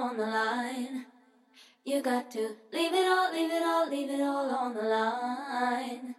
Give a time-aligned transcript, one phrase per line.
[0.00, 1.04] on the line.
[1.84, 6.14] You got to leave it all, leave it all, leave it all on the line.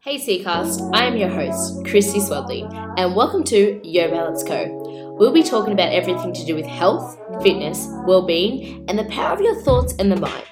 [0.00, 2.62] Hey Seacast, I am your host, Christy Swedley,
[2.96, 5.14] and welcome to Yo Balance Co.
[5.18, 9.42] We'll be talking about everything to do with health, fitness, well-being, and the power of
[9.42, 10.46] your thoughts and the mind.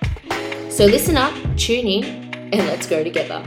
[0.70, 2.04] So listen up, tune in,
[2.52, 3.42] and let's go together.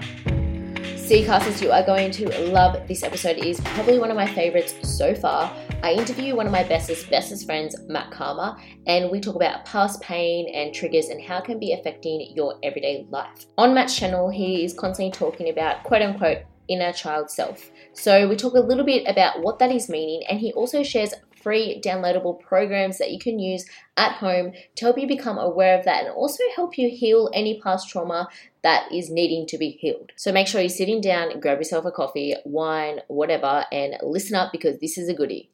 [0.96, 3.38] Seacasters, you are going to love this episode.
[3.38, 5.54] It is probably one of my favorites so far.
[5.82, 10.02] I interview one of my bestest, bestest friends, Matt Karma, and we talk about past
[10.02, 13.46] pain and triggers and how it can be affecting your everyday life.
[13.58, 17.72] On Matt's channel, he is constantly talking about quote unquote inner child self.
[17.94, 21.14] So we talk a little bit about what that is meaning, and he also shares
[21.42, 23.66] free downloadable programs that you can use
[23.96, 27.62] at home to help you become aware of that and also help you heal any
[27.62, 28.28] past trauma
[28.64, 30.12] that is needing to be healed.
[30.18, 34.52] So make sure you're sitting down, grab yourself a coffee, wine, whatever, and listen up
[34.52, 35.50] because this is a goodie.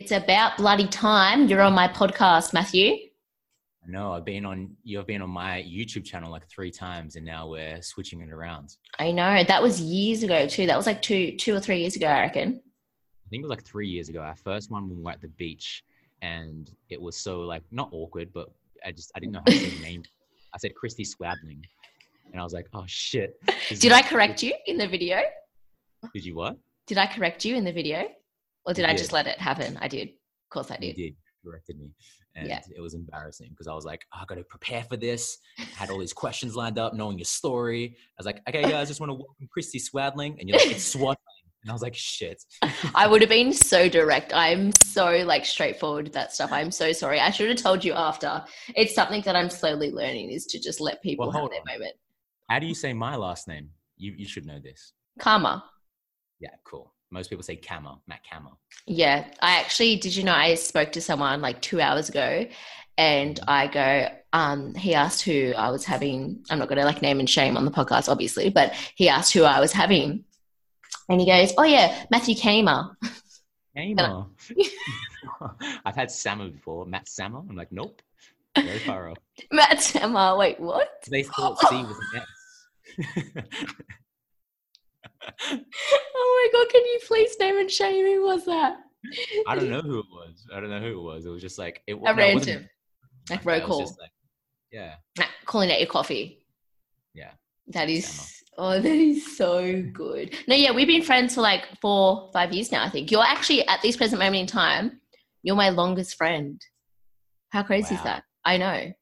[0.00, 1.46] It's about bloody time.
[1.46, 2.96] You're on my podcast, Matthew.
[3.86, 7.46] No, I've been on you've been on my YouTube channel like three times and now
[7.48, 8.76] we're switching it around.
[8.98, 9.44] I know.
[9.44, 10.66] That was years ago too.
[10.66, 12.62] That was like two two or three years ago, I reckon.
[12.64, 14.20] I think it was like three years ago.
[14.20, 15.84] Our first one when we were at the beach,
[16.22, 18.48] and it was so like not awkward, but
[18.86, 20.02] I just I didn't know how to say the name.
[20.54, 21.62] I said Christy Swadling,
[22.32, 23.38] and I was like, oh shit.
[23.68, 25.20] Did I correct you in the video?
[26.14, 26.56] Did you what?
[26.86, 28.08] Did I correct you in the video,
[28.70, 28.98] or did You I did.
[28.98, 29.76] just let it happen?
[29.80, 30.08] I did.
[30.08, 30.96] Of course, I You did.
[30.96, 31.88] did corrected me,
[32.36, 32.60] and Yeah.
[32.76, 35.38] it was embarrassing because I was like, oh, I got to prepare for this.
[35.74, 37.96] had all these questions lined up, knowing your story.
[37.96, 40.94] I was like, okay, guys, just want to welcome Christy Swadling, and you're like, it's
[40.94, 41.16] Swadling,
[41.62, 42.42] and I was like, shit.
[42.94, 44.32] I would have been so direct.
[44.34, 46.52] I'm so like straightforward with that stuff.
[46.52, 47.20] I'm so sorry.
[47.20, 48.44] I should have told you after.
[48.76, 51.66] It's something that I'm slowly learning is to just let people Well, have their on.
[51.80, 51.94] moment.
[52.50, 53.70] How do you say my last name?
[53.96, 54.92] You you should know this.
[55.18, 55.64] Karma.
[56.38, 56.94] Yeah, cool.
[57.10, 58.52] Most people say Kammer, Matt Kammer.
[58.86, 60.14] Yeah, I actually did.
[60.14, 62.46] You know, I spoke to someone like two hours ago,
[62.96, 64.08] and I go.
[64.32, 66.44] Um, he asked who I was having.
[66.50, 69.32] I'm not going to like name and shame on the podcast, obviously, but he asked
[69.32, 70.24] who I was having,
[71.08, 72.94] and he goes, "Oh yeah, Matthew Kamer."
[73.76, 74.26] Kammer.
[75.84, 76.86] I've had Sammer before.
[76.86, 77.42] Matt Sammer.
[77.48, 78.02] I'm like, nope.
[78.56, 79.18] Very far off.
[79.52, 80.36] Matt Sammer.
[80.36, 80.88] Wait, what?
[81.08, 83.44] They thought C was an S.
[85.22, 86.70] Oh my god!
[86.70, 88.06] Can you please name and shame?
[88.06, 88.78] Who was that?
[89.46, 90.46] I don't know who it was.
[90.54, 91.24] I don't know who it was.
[91.24, 92.68] It was just like it A no, it random,
[93.28, 93.80] like yeah, roll call.
[93.80, 94.10] like-
[94.70, 94.94] yeah.
[95.18, 96.46] Nah, calling out your coffee.
[97.14, 97.30] Yeah.
[97.68, 100.36] That is oh, that is so good.
[100.46, 102.84] No, yeah, we've been friends for like four, five years now.
[102.84, 105.00] I think you're actually at this present moment in time,
[105.42, 106.60] you're my longest friend.
[107.50, 108.24] How crazy is that?
[108.44, 108.92] I know.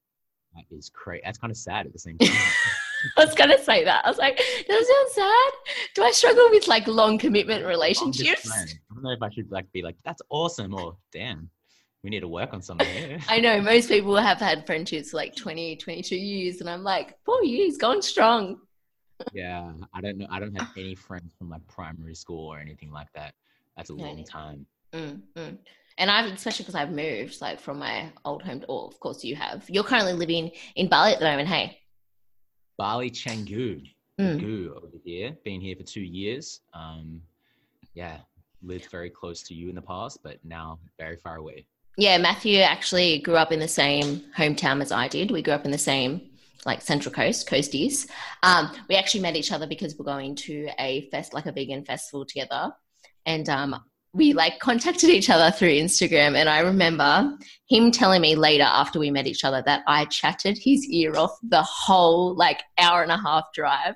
[0.54, 1.22] That is crazy.
[1.24, 2.30] That's kind of sad at the same time.
[3.16, 4.04] I was gonna say that.
[4.04, 5.52] I was like, does that sound sad?
[5.94, 8.50] Do I struggle with like long commitment relationships?
[8.50, 8.64] I
[8.94, 11.50] don't know if I should like be like, that's awesome or damn,
[12.02, 13.18] we need to work on something here.
[13.28, 17.16] I know most people have had friendships for like 20, 22 years, and I'm like,
[17.24, 18.58] four years, gone strong.
[19.32, 19.72] yeah.
[19.94, 20.26] I don't know.
[20.30, 23.34] I don't have any friends from like primary school or anything like that.
[23.76, 24.66] That's a Yeah, long time.
[24.92, 25.58] Mm, mm.
[25.98, 29.24] And I've, especially because I've moved, like from my old home, to, or of course
[29.24, 29.64] you have.
[29.68, 31.78] You're currently living in Bali at the moment, hey?
[32.78, 33.82] Bali Canggu,
[34.18, 34.40] Mm.
[34.40, 35.36] Gu over here.
[35.44, 36.60] Been here for two years.
[36.74, 37.22] Um,
[37.94, 38.18] yeah,
[38.62, 41.66] lived very close to you in the past, but now very far away.
[41.96, 45.30] Yeah, Matthew actually grew up in the same hometown as I did.
[45.30, 46.20] We grew up in the same,
[46.66, 48.08] like Central Coast, Coasties.
[48.42, 51.84] Um, we actually met each other because we're going to a fest, like a vegan
[51.84, 52.72] festival together,
[53.26, 56.36] and um, we like contacted each other through Instagram.
[56.36, 57.36] And I remember
[57.68, 61.36] him telling me later after we met each other that I chatted his ear off
[61.42, 63.94] the whole like hour and a half drive.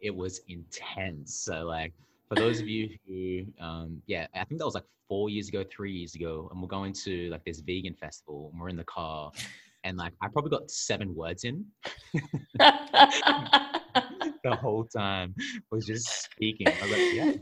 [0.00, 1.34] It was intense.
[1.34, 1.92] So like
[2.28, 5.64] for those of you who, um, yeah, I think that was like four years ago,
[5.70, 8.84] three years ago, and we're going to like this vegan festival, and we're in the
[8.84, 9.30] car,
[9.84, 11.66] and like I probably got seven words in
[12.54, 12.72] the
[14.58, 15.34] whole time.
[15.70, 16.68] Was just speaking.
[16.68, 17.32] I was like, yeah.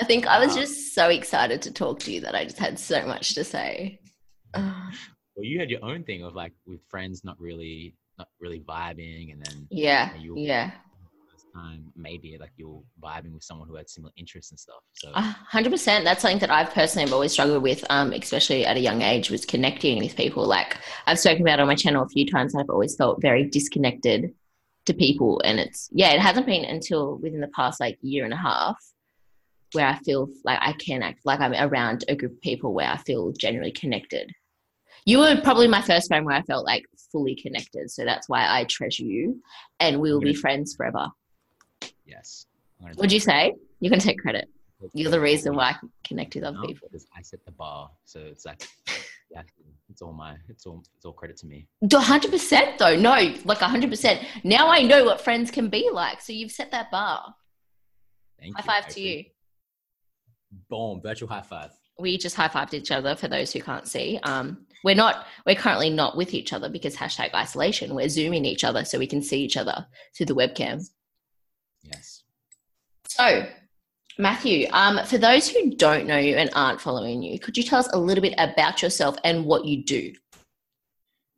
[0.00, 0.62] I think I was wow.
[0.62, 4.00] just so excited to talk to you that I just had so much to say.
[5.36, 9.32] Well, you had your own thing of like with friends not really, not really vibing,
[9.32, 10.72] and then yeah, you- yeah.
[11.32, 14.82] this time maybe like you're vibing with someone who had similar interests and stuff.
[14.92, 16.04] So A hundred percent.
[16.04, 19.30] That's something that I've personally have always struggled with, um, especially at a young age,
[19.30, 20.44] was connecting with people.
[20.46, 20.76] Like
[21.06, 22.54] I've spoken about on my channel a few times.
[22.54, 24.34] I've always felt very disconnected
[24.86, 28.34] to people, and it's yeah, it hasn't been until within the past like year and
[28.34, 28.76] a half
[29.72, 32.88] where I feel like I can act like I'm around a group of people where
[32.88, 34.30] I feel generally connected.
[35.06, 38.46] You were probably my first friend where I felt like fully connected, so that's why
[38.48, 39.40] I treasure you,
[39.78, 41.08] and we will be friends forever.
[42.06, 42.46] yes.
[42.96, 44.48] Would you say You can take credit?
[44.94, 46.88] You're the reason why I can connect with other No, people.
[46.90, 47.90] because I set the bar.
[48.06, 48.66] So it's like
[49.30, 49.42] Yeah,
[49.90, 51.66] it's all my, it's all, it's all credit to me.
[51.92, 52.96] hundred percent though.
[52.96, 54.20] No, like hundred percent.
[54.44, 56.20] Now I know what friends can be like.
[56.22, 57.34] So you've set that bar.
[58.40, 58.66] Thank High you.
[58.66, 59.24] five I to you.
[60.68, 61.70] Boom, virtual high five.
[61.98, 64.18] We just high fived each other for those who can't see.
[64.22, 67.94] Um, we're not, we're currently not with each other because hashtag isolation.
[67.94, 69.86] We're zooming each other so we can see each other
[70.16, 70.88] through the webcam.
[71.82, 72.22] Yes.
[73.06, 73.46] So,
[74.18, 77.78] Matthew, um, for those who don't know you and aren't following you, could you tell
[77.80, 80.12] us a little bit about yourself and what you do?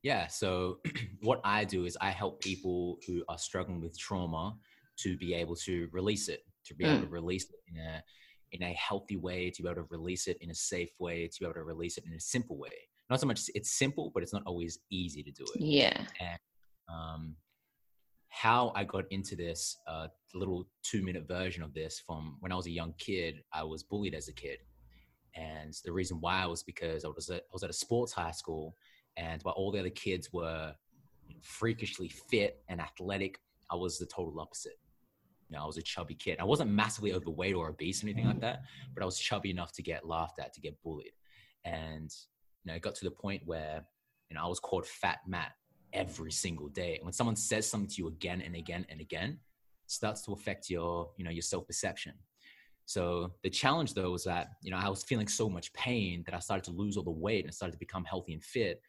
[0.03, 0.27] Yeah.
[0.29, 0.79] So
[1.23, 4.57] what I do is I help people who are struggling with trauma
[4.99, 7.03] to be able to release it, to be able Mm.
[7.03, 8.03] to release it in a
[8.53, 11.41] in a healthy way, to be able to release it in a safe way, to
[11.41, 12.71] be able to release it in a simple way.
[13.11, 15.61] Not so much it's simple, but it's not always easy to do it.
[15.61, 16.05] Yeah.
[16.89, 17.37] um,
[18.29, 22.57] how I got into this uh, little two minute version of this from when I
[22.57, 23.43] was a young kid.
[23.53, 24.59] I was bullied as a kid.
[25.35, 28.31] And the reason why was because I was at, I was at a sports high
[28.33, 28.77] school,
[29.17, 30.75] and while all the other kids were
[31.43, 33.39] freakishly fit and athletic,
[33.71, 34.79] I was the total opposite.
[35.53, 36.39] You know, I was a chubby kid.
[36.41, 38.41] I wasn't massively overweight or obese or anything like mm.
[38.41, 38.63] that,
[38.95, 41.13] but I was chubby enough to get laughed at, to get bullied.
[41.67, 42.11] And
[42.65, 43.85] you know, it got to the point where
[44.31, 45.53] you know I was called Fat Matt
[45.93, 46.95] every single day.
[46.97, 49.33] And when someone says something to you again and again and again,
[49.85, 52.15] it starts to affect your, you know, your self-perception.
[52.87, 56.35] So the challenge though was that, you know, I was feeling so much pain that
[56.35, 58.81] I started to lose all the weight and started to become healthy and fit.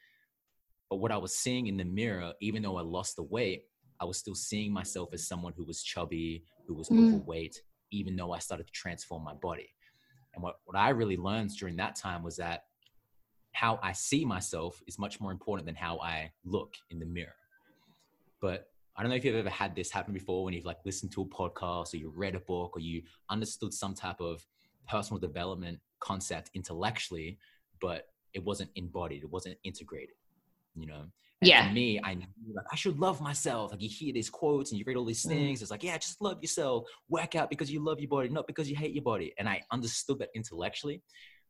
[0.90, 3.64] But what I was seeing in the mirror, even though I lost the weight,
[4.00, 7.16] I was still seeing myself as someone who was chubby, who was Mm.
[7.16, 7.62] overweight,
[7.92, 9.70] even though I started to transform my body.
[10.34, 12.66] And what, what I really learned during that time was that
[13.52, 17.36] how I see myself is much more important than how I look in the mirror.
[18.42, 21.12] But I don't know if you've ever had this happen before when you've like listened
[21.14, 24.46] to a podcast or you read a book or you understood some type of
[24.88, 27.38] personal development concept intellectually,
[27.80, 30.16] but it wasn't embodied, it wasn't integrated,
[30.76, 31.06] you know?
[31.44, 31.68] And Yeah.
[31.68, 32.26] For me, I knew
[32.56, 33.72] like I should love myself.
[33.72, 35.30] Like you hear these quotes and you read all these Mm.
[35.30, 35.62] things.
[35.62, 36.88] It's like, yeah, just love yourself.
[37.10, 39.34] Work out because you love your body, not because you hate your body.
[39.38, 41.02] And I understood that intellectually,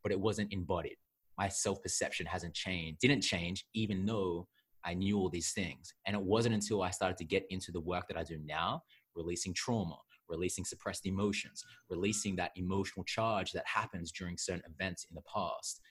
[0.02, 0.98] but it wasn't embodied.
[1.38, 4.48] My self perception hasn't changed, didn't change, even though
[4.84, 5.94] I knew all these things.
[6.08, 8.84] And it wasn't until I started to get into the work that I do now,
[9.16, 9.98] releasing trauma,
[10.28, 15.82] releasing suppressed emotions, releasing that emotional charge that happens during certain events in the past,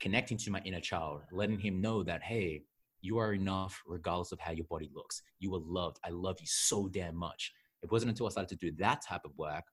[0.00, 2.62] connecting to my inner child, letting him know that, hey,
[3.04, 5.22] you are enough regardless of how your body looks.
[5.38, 5.98] You are loved.
[6.04, 7.52] I love you so damn much.
[7.82, 9.64] It wasn't until I started to do that type of work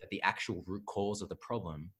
[0.00, 1.90] that the actual root cause of the problem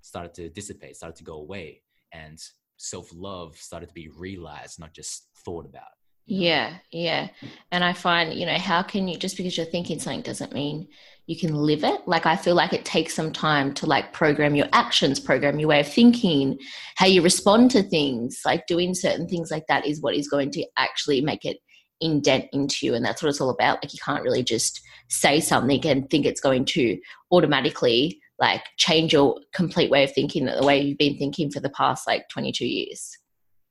[0.00, 1.82] started to dissipate, started to go away.
[2.12, 2.38] And
[2.78, 5.92] self love started to be realized, not just thought about.
[6.24, 6.46] you know?
[6.46, 7.28] Yeah, yeah.
[7.70, 10.88] And I find, you know, how can you just because you're thinking something doesn't mean
[11.28, 12.00] you can live it?
[12.08, 15.68] Like I feel like it takes some time to like program your actions, program your
[15.68, 16.58] way of thinking,
[16.96, 20.50] how you respond to things, like doing certain things like that is what is going
[20.52, 21.58] to actually make it
[22.00, 23.84] indent into you and that's what it's all about.
[23.84, 26.98] Like you can't really just say something and think it's going to
[27.30, 31.70] automatically like change your complete way of thinking the way you've been thinking for the
[31.70, 33.18] past like 22 years.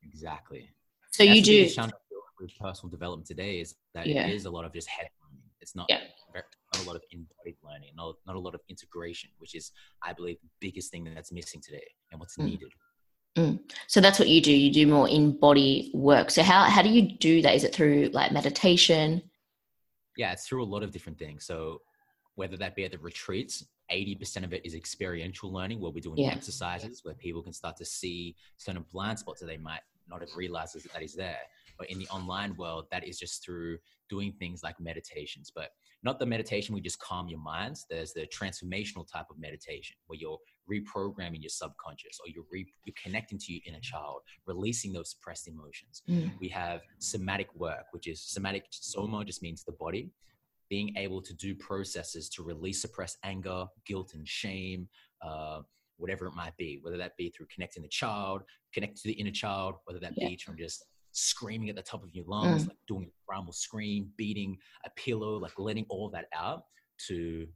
[0.04, 0.69] Exactly.
[1.09, 4.27] So That's you do biggest challenge I feel with personal development today is that Yeah.
[4.27, 5.09] it is a lot of just head.
[5.59, 6.01] It's not, Yeah.
[6.74, 9.72] Not a lot of embodied learning, not, not a lot of integration, which is,
[10.04, 12.45] I believe, the biggest thing that's missing today and what's Mm.
[12.45, 12.72] needed.
[13.86, 14.51] So that's what you do.
[14.51, 16.31] You do more in body work.
[16.31, 17.54] So how how do you do that?
[17.54, 19.21] Is it through like meditation?
[20.18, 21.45] Yeah, it's through a lot of different things.
[21.45, 21.81] So
[22.33, 26.18] whether that be at the retreats, 80% of it is experiential learning where we're doing
[26.18, 26.31] Yeah.
[26.31, 30.35] exercises where people can start to see certain blind spots that they might not have
[30.35, 31.42] realized is- that is there.
[31.78, 33.78] But in the online world, that is just through
[34.09, 35.76] doing things like meditations, but
[36.07, 37.85] not the meditation where you just calm your minds.
[37.90, 40.40] There's the transformational type of meditation where you're
[40.71, 45.47] reprogramming your subconscious or you're, re- you're connecting to your inner child, releasing those suppressed
[45.47, 46.02] emotions
[46.40, 50.09] we have somatic work, which is somatic soma just means the body,
[50.69, 54.87] being able to do processes to release suppressed anger, guilt, and shame,
[55.21, 55.59] uh,
[55.97, 59.31] whatever it might be, whether that be through connecting the child, connect to the inner
[59.31, 60.30] child, whether that Yeah.
[60.30, 60.85] be from just
[61.18, 64.56] screaming at the top of your lungs, like doing a primal scream, beating
[64.86, 66.64] a pillow, like letting all that out
[67.07, 67.47] to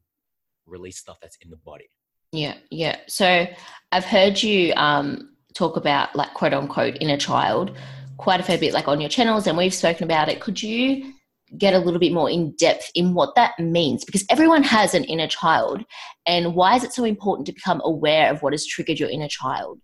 [0.65, 1.85] release stuff that's in the body.
[2.31, 2.97] Yeah, yeah.
[3.07, 3.45] So
[3.91, 7.77] I've heard you um, talk about like quote unquote inner child
[8.17, 10.39] quite a fair bit, like on your channels, and we've spoken about it.
[10.41, 11.13] Could you
[11.57, 14.05] get a little bit more in depth in what that means?
[14.05, 15.83] Because everyone has an inner child,
[16.25, 19.27] and why is it so important to become aware of what has triggered your inner
[19.27, 19.79] child?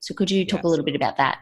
[0.00, 1.38] So could you talk Yeah, a little so- bit about that?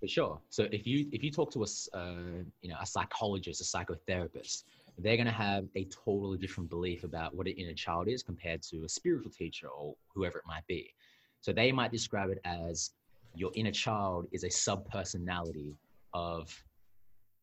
[0.00, 0.40] For sure.
[0.50, 4.64] So if you if you talk to a uh, you know a psychologist, a psychotherapist,
[4.98, 8.62] they're going to have a totally different belief about what an inner child is compared
[8.62, 10.92] to a spiritual teacher or whoever it might be.
[11.40, 12.90] So they might describe it as
[13.34, 15.74] your inner child is a sub personality
[16.12, 16.62] of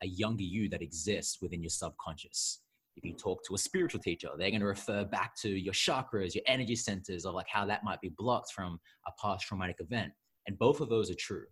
[0.02, 2.60] a younger you that exists within your subconscious.
[2.96, 6.36] If you talk to a spiritual teacher, they're going to refer back to your chakras,
[6.36, 10.12] your energy centers, of like how that might be blocked from a past traumatic event.
[10.48, 11.46] And both of those are true.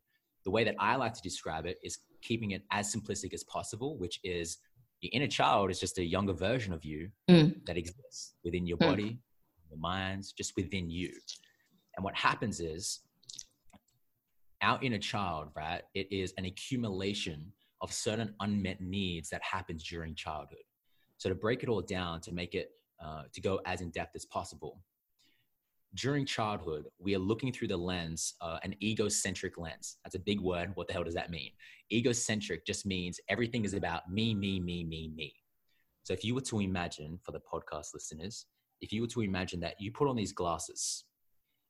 [0.43, 3.98] The way that I like to describe it is keeping it as simplistic as possible,
[3.98, 4.57] which is
[5.01, 7.65] your inner child is just a younger version of you Mm.
[7.65, 8.88] that exists within your Mm.
[8.88, 9.19] body,
[9.69, 11.12] your minds, just within you.
[11.95, 13.01] And what happens is
[14.62, 15.83] our inner child, right?
[15.93, 20.63] It is an accumulation of certain unmet needs that happens during childhood.
[21.17, 22.71] So to break it all down, to make it
[23.03, 24.83] uh, to go as in depth as possible.
[25.93, 29.98] During childhood, we are looking through the lens, uh, an egocentric lens.
[30.03, 30.71] That's a big word.
[30.75, 31.51] What the hell does that mean?
[31.91, 35.33] Egocentric just means everything is about me, me, me, me, me.
[36.03, 38.45] So if you were to imagine, for the podcast listeners,
[38.79, 41.03] if you were to imagine that you put on these glasses,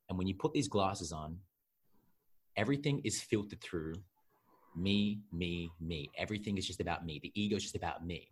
[0.08, 1.38] and when you put these glasses on,
[2.56, 3.94] everything is filtered through
[4.76, 6.10] me, me, me.
[6.16, 7.18] Everything is just about me.
[7.22, 8.30] The ego is just about me.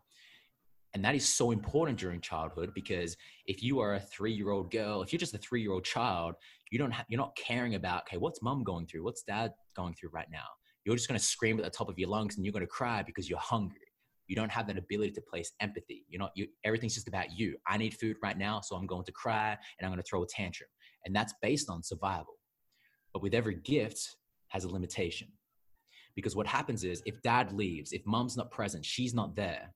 [0.94, 3.16] And that is so important during childhood because
[3.46, 6.34] if you are a three-year-old girl, if you're just a three-year-old child,
[6.70, 9.04] you don't ha- you're not caring about okay, what's mom going through?
[9.04, 10.46] What's dad going through right now?
[10.84, 12.66] You're just going to scream at the top of your lungs and you're going to
[12.66, 13.78] cry because you're hungry.
[14.26, 16.04] You don't have that ability to place empathy.
[16.08, 17.56] You're not you everything's just about you.
[17.68, 20.22] I need food right now, so I'm going to cry and I'm going to throw
[20.22, 20.70] a tantrum.
[21.04, 22.34] And that's based on survival.
[23.12, 24.16] But with every gift
[24.48, 25.28] has a limitation.
[26.16, 29.72] Because what happens is if dad leaves, if mom's not present, she's not there,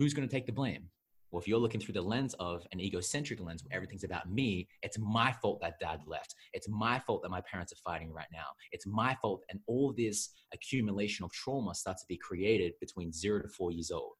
[0.00, 0.88] who's going to take the blame?
[1.30, 4.66] Well, if you're looking through the lens of an egocentric lens where everything's about me,
[4.82, 6.34] it's my fault that dad left.
[6.54, 8.46] It's my fault that my parents are fighting right now.
[8.72, 9.44] It's my fault.
[9.50, 13.92] And all this accumulation of trauma starts to be created between zero to four years
[13.92, 14.14] old.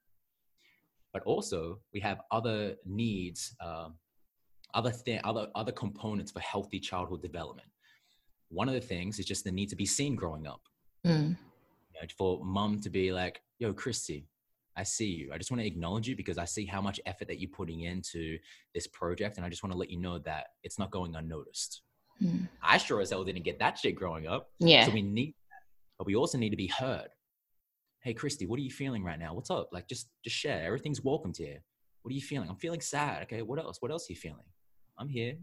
[1.12, 3.94] But also, we have other needs, um,
[4.74, 7.68] other, th- other, other components for healthy childhood development.
[8.50, 10.60] One of the things is just the need to be seen growing up
[11.06, 11.30] Mm.
[11.30, 14.26] you know, for mom to be like, yo, Christy,
[14.76, 15.30] I see you.
[15.32, 17.80] I just want to acknowledge you because I see how much effort that you're putting
[17.80, 18.38] into
[18.74, 19.36] this project.
[19.36, 21.82] And I just want to let you know that it's not going unnoticed.
[22.22, 22.48] Mm.
[22.62, 24.50] I sure as hell didn't get that shit growing up.
[24.58, 24.86] Yeah.
[24.86, 25.62] So we need that.
[25.98, 27.08] But we also need to be heard.
[28.02, 29.34] Hey, Christy, what are you feeling right now?
[29.34, 29.68] What's up?
[29.72, 30.64] Like, just, just share.
[30.64, 31.62] Everything's welcomed here.
[32.02, 32.48] What are you feeling?
[32.48, 33.24] I'm feeling sad.
[33.24, 33.78] Okay, what else?
[33.80, 34.46] What else are you feeling?
[34.98, 35.34] I'm here.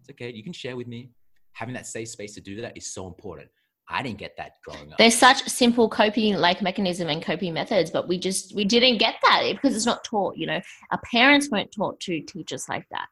[0.00, 0.32] It's okay.
[0.32, 1.10] You can share with me.
[1.52, 3.48] Having that safe space to do that is so important.
[3.88, 4.98] I didn't get that growing up.
[4.98, 9.14] There's such simple coping like mechanism and coping methods, but we just we didn't get
[9.22, 10.36] that because it's not taught.
[10.36, 13.06] You know, our parents weren't taught to teach us like that.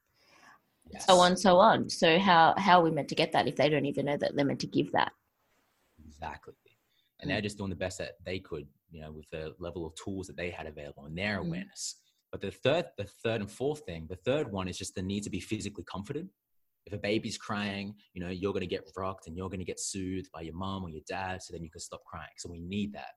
[0.90, 1.06] Yes.
[1.06, 1.88] So on, so on.
[1.88, 4.34] So how how are we meant to get that if they don't even know that
[4.34, 5.12] they're meant to give that?
[6.06, 6.54] Exactly.
[7.20, 9.94] And they're just doing the best that they could, you know, with the level of
[9.94, 11.46] tools that they had available and their Mm.
[11.46, 11.96] awareness.
[12.30, 15.22] But the third, the third and fourth thing, the third one is just the need
[15.22, 16.28] to be physically comforted.
[16.86, 19.64] If a baby's crying, you know, you're going to get rocked and you're going to
[19.64, 22.28] get soothed by your mom or your dad so then you can stop crying.
[22.36, 23.12] So we need that.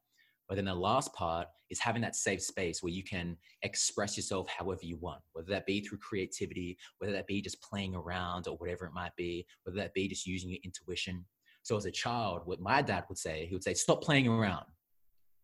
[0.48, 4.48] But then the last part is having that safe space where you can express yourself
[4.48, 8.56] however you want, whether that be through creativity, whether that be just playing around or
[8.56, 11.26] whatever it might be, whether that be just using your intuition.
[11.64, 14.66] So as a child, what my dad would say, he would say, stop playing around.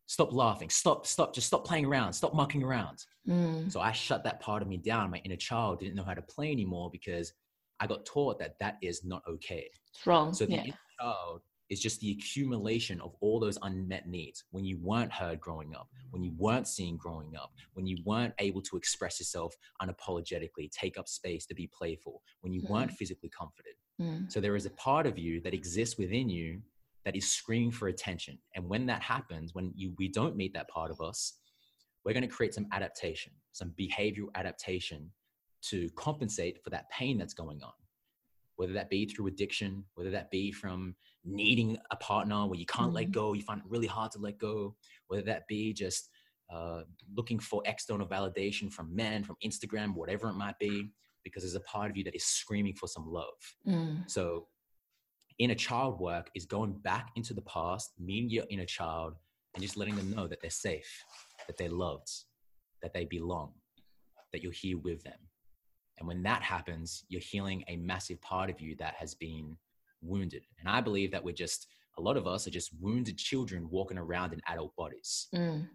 [0.06, 0.70] Stop laughing.
[0.70, 2.14] Stop, stop, just stop playing around.
[2.14, 3.04] Stop mucking around.
[3.28, 3.70] Mm.
[3.70, 5.12] So I shut that part of me down.
[5.12, 7.34] My inner child didn't know how to play anymore because
[7.84, 9.70] I got taught that that is not okay.
[9.94, 10.34] It's wrong.
[10.34, 10.64] So the yeah.
[10.64, 14.46] inner child is just the accumulation of all those unmet needs.
[14.52, 18.34] When you weren't heard growing up, when you weren't seen growing up, when you weren't
[18.40, 23.30] able to express yourself unapologetically, take up space to be playful, when you weren't physically
[23.38, 23.74] comforted.
[24.02, 24.32] Mm.
[24.32, 26.62] So there is a part of you that exists within you
[27.04, 28.38] that is screaming for attention.
[28.56, 31.34] And when that happens, when you we don't meet that part of us,
[32.06, 35.12] we're going to create some adaptation, some behavioral adaptation
[35.70, 37.74] to compensate for that pain that's going on.
[38.56, 42.94] Whether that be through addiction, whether that be from needing a partner where you can't
[42.94, 43.12] let Mhm.
[43.12, 44.76] go, you find it really hard to let go,
[45.08, 46.10] whether that be just
[46.50, 46.84] uh,
[47.16, 50.92] looking for external validation from men, from Instagram, whatever it might be,
[51.24, 53.56] because there's a part of you that is screaming for some love.
[53.66, 54.08] Mm.
[54.12, 54.50] So,
[55.40, 59.16] inner child work is going back into the past, meeting your inner child,
[59.56, 61.04] and just letting them know that they're safe,
[61.48, 62.12] that they're loved,
[62.84, 63.54] that they belong,
[64.32, 65.18] that you're here with them.
[66.00, 69.56] And when that happens, you're healing a massive part of you that has been
[70.02, 70.44] wounded.
[70.60, 73.98] And I believe that we're just, a lot of us are just wounded children walking
[73.98, 75.28] around in adult bodies.
[75.34, 75.68] Mm.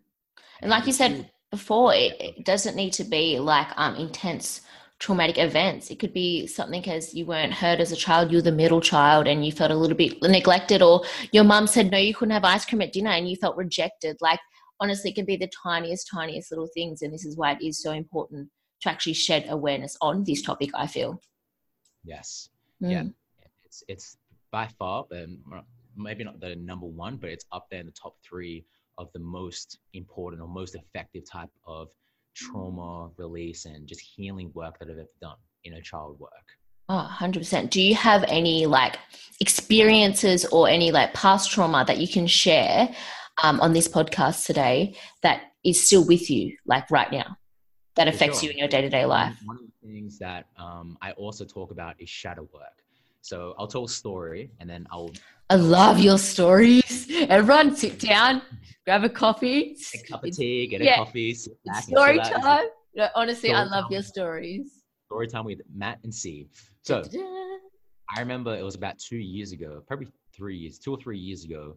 [0.60, 4.60] And like you said before, it, it doesn't need to be like um intense
[4.98, 5.90] traumatic events.
[5.90, 9.28] It could be something as you weren't heard as a child, you're the middle child
[9.28, 12.44] and you felt a little bit neglected, or your mum said no, you couldn't have
[12.44, 14.16] ice cream at dinner and you felt rejected.
[14.20, 14.40] Like
[14.80, 17.02] honestly, it can be the tiniest, tiniest little things.
[17.02, 18.48] And this is why it is so important
[18.82, 21.20] to actually shed awareness on this topic, I feel.
[22.04, 22.48] Yes.
[22.82, 22.90] Mm.
[22.90, 23.04] Yeah.
[23.64, 24.16] It's, it's
[24.50, 25.38] by far, um,
[25.96, 28.64] maybe not the number one, but it's up there in the top three
[28.96, 31.88] of the most important or most effective type of
[32.34, 36.32] trauma release and just healing work that I've ever done in a child work.
[36.88, 37.68] Oh, 100%.
[37.70, 38.98] Do you have any like
[39.40, 42.88] experiences or any like past trauma that you can share
[43.42, 47.36] um, on this podcast today that is still with you, like right now,
[47.98, 48.46] that affects sure.
[48.46, 49.36] you in your day to day life?
[49.44, 52.78] One of the things that um, I also talk about is shadow work.
[53.22, 55.10] So I'll tell a story and then I'll
[55.50, 57.08] I love your stories.
[57.28, 58.42] Everyone sit down,
[58.84, 59.76] grab a coffee.
[59.94, 60.94] a cup of tea, get yeah.
[60.94, 62.68] a coffee, sit back and story time.
[62.94, 63.92] No, honestly, I love time.
[63.92, 64.84] your stories.
[65.06, 66.46] Story time with Matt and C.
[66.82, 67.02] So
[68.14, 71.44] I remember it was about two years ago, probably three years, two or three years
[71.44, 71.76] ago,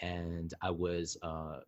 [0.00, 1.58] and I was uh,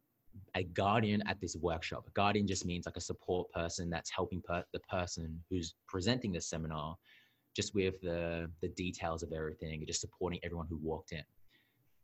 [0.55, 2.05] a guardian at this workshop.
[2.07, 6.33] A guardian just means like a support person that's helping per- the person who's presenting
[6.33, 6.97] the seminar,
[7.55, 11.23] just with the the details of everything, and just supporting everyone who walked in.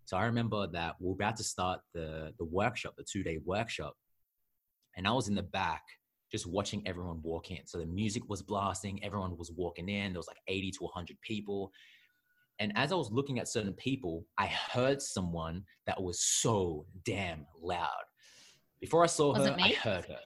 [0.05, 3.95] So I remember that we're about to start the the workshop, the two day workshop,
[4.97, 5.83] and I was in the back
[6.33, 7.59] just watching everyone walk in.
[7.67, 10.12] So the music was blasting, everyone was walking in.
[10.12, 11.71] There was like 80 to 100 people.
[12.59, 17.47] And as I was looking at certain people, I heard someone that was so damn
[17.61, 18.05] loud.
[18.83, 20.19] Before I saw Was her, it I heard her.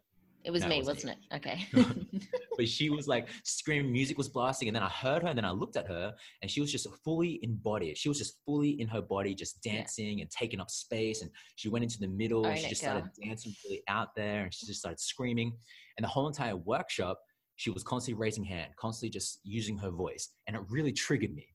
[0.44, 1.36] It was No, it me, wasn't wasn't it?
[1.36, 2.20] Okay.
[2.56, 4.66] But she was like screaming, music was blasting.
[4.68, 6.86] And then I heard her and then I looked at her and she was just
[7.04, 7.98] fully embodied.
[7.98, 9.75] She was just fully in her body, just Yeah.
[9.75, 11.20] dancing and taking up space.
[11.20, 14.14] And she went into the middle and Own she it, just started dancing really out
[14.16, 15.52] there and she just started screaming.
[15.98, 17.20] And the whole entire workshop,
[17.56, 20.30] she was constantly raising hand, constantly just using her voice.
[20.46, 21.46] And it really triggered me.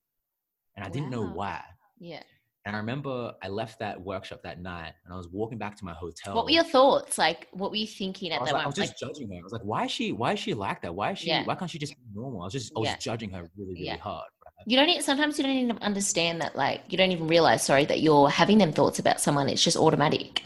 [0.75, 1.63] And I didn't know why.
[1.97, 2.21] yeah.
[2.65, 5.85] And I remember I left that workshop that night and I was walking back to
[5.85, 6.35] my hotel.
[6.35, 7.17] What were your thoughts?
[7.17, 8.91] Like, what were you thinking at that like, I was moment?
[8.91, 9.39] just judging her.
[9.39, 10.93] I was like, why is she why is she like that?
[10.93, 11.43] Why is she Yeah.
[11.43, 12.41] why can't she just be normal?
[12.41, 12.97] I was just I was Yeah.
[12.97, 13.97] judging her really, really Yeah.
[13.97, 14.25] hard.
[14.45, 14.51] right?
[14.67, 17.83] you don't even, sometimes you don't even understand that, like, you don't even realize, sorry,
[17.85, 19.49] that you're having them thoughts about someone.
[19.49, 20.43] It's just automatic.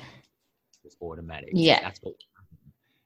[0.86, 1.50] It's automatic.
[1.52, 1.82] Yeah.
[1.82, 2.14] That's what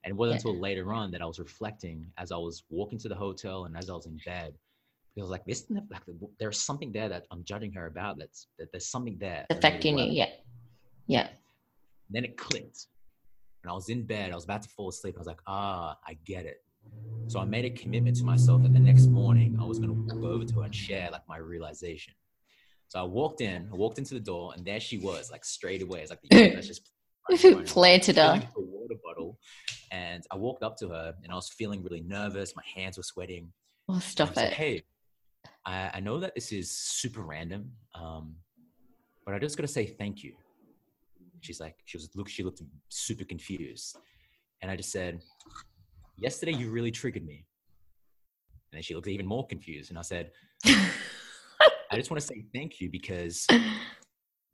[0.04, 3.10] and it wasn't until later on that I was reflecting as I was walking to
[3.10, 4.54] the hotel and as I was in bed.
[5.20, 6.02] Because I was like, this like
[6.40, 9.46] there's something there that I'm judging her about that's that there's something there.
[9.50, 10.06] that really affecting you.
[10.06, 10.16] works.
[10.16, 10.30] Yeah.
[11.08, 11.28] Yeah.
[12.10, 12.88] then it clicked.
[13.64, 15.16] And I was in bed, I was about to fall asleep.
[15.18, 16.64] I was like, ah, I get it.
[17.28, 20.24] So I made a commitment to myself that the next morning I was gonna walk
[20.24, 22.14] over to her and share like my realization.
[22.88, 25.82] So I walked in, I walked into the door, and there she was, like straight
[25.82, 26.00] away.
[26.00, 26.90] It's like the universe just
[27.68, 28.42] Planted her.
[28.56, 29.38] a water bottle.
[29.92, 32.56] And I walked up to her and I was feeling really nervous.
[32.56, 33.52] My hands were sweating.
[33.88, 34.54] Oh, stop said, it.
[34.54, 34.84] hey,
[35.70, 38.36] I, I know that this is super random, um,
[39.24, 40.34] but I just got to say thank you.
[41.42, 43.98] She's like, she was look, she looked super confused,
[44.62, 45.22] and I just said,
[46.18, 47.46] yesterday you really triggered me.
[48.72, 50.32] And then she looked even more confused, and I said,
[50.66, 53.46] I just want to say thank you because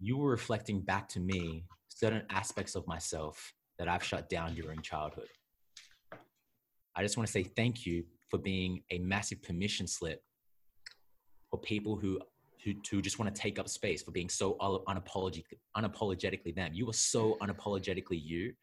[0.01, 4.82] you were reflecting back to me certain aspects of myself that I've shut down during
[4.82, 5.30] childhood.
[6.93, 10.21] I just want to say thank you for being a massive permission slip
[11.57, 12.19] people who
[12.63, 15.43] who, who just want to take up space for being so unapologetic,
[15.77, 16.71] unapologetically them.
[16.73, 18.53] You are so unapologetically you,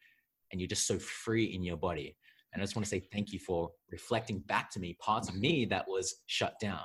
[0.51, 2.17] and you're just so free in your body.
[2.51, 5.35] And I just want to say thank you for reflecting back to me parts of
[5.35, 6.81] me that was shut down.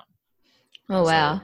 [0.89, 1.41] Oh, wow.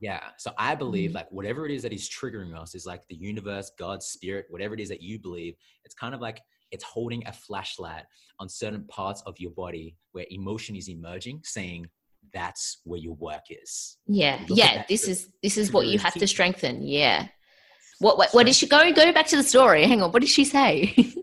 [0.00, 0.20] Yeah.
[0.36, 1.14] So I believe Mhm.
[1.14, 4.74] like whatever it is that is triggering us is like the universe, God, spirit, whatever
[4.74, 8.04] it is that you believe, it's kind of like it's holding a flashlight
[8.38, 11.88] on certain parts of your body where emotion is emerging, saying
[12.34, 13.96] that's where your work is.
[14.06, 14.40] Yeah.
[14.48, 14.84] Look Yeah.
[14.88, 16.82] This is this is what you have to strengthen.
[16.82, 17.28] Yeah.
[18.00, 19.86] What what, what did she go go back to the story?
[19.86, 20.10] Hang on.
[20.12, 20.94] What did she say?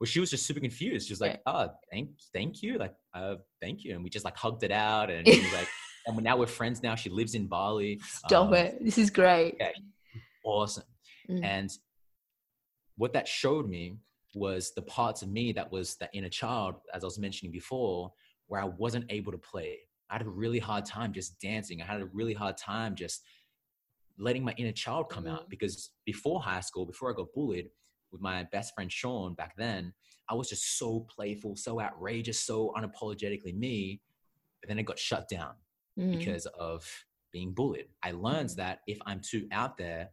[0.00, 1.06] Well, she was just super confused.
[1.06, 4.36] She was like, "Oh, thank, thank you, like, uh, thank you," and we just like
[4.36, 5.68] hugged it out, and she was like,
[6.06, 6.82] "And now we're friends.
[6.82, 8.00] Now she lives in Bali.
[8.02, 8.84] Stop Um, it.
[8.84, 9.54] This is great.
[9.58, 9.70] yeah.
[10.44, 10.82] Awesome."
[11.30, 11.44] Mm.
[11.44, 11.70] And
[12.96, 13.96] what that showed me
[14.34, 18.12] was the parts of me that was that inner child, as I was mentioning before,
[18.48, 19.78] where I wasn't able to play.
[20.14, 21.82] I had a really hard time just dancing.
[21.82, 23.22] I had a really hard time just
[24.16, 27.68] letting my inner child come out because before high school, before I got bullied
[28.12, 29.92] with my best friend Sean back then,
[30.28, 34.02] I was just so playful, so outrageous, so unapologetically me.
[34.62, 35.54] But then it got shut down
[35.98, 36.18] Mm.
[36.18, 36.84] because of
[37.32, 37.86] being bullied.
[38.02, 40.10] I learned that if I'm too out there,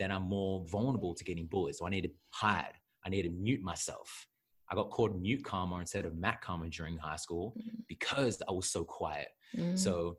[0.00, 1.76] then I'm more vulnerable to getting bullied.
[1.76, 2.74] So I need to hide.
[3.04, 4.26] I need to mute myself.
[4.72, 7.54] I got called mute karma instead of Matt karma during high school
[7.88, 9.28] because I was so quiet.
[9.54, 9.78] Mm.
[9.78, 10.16] So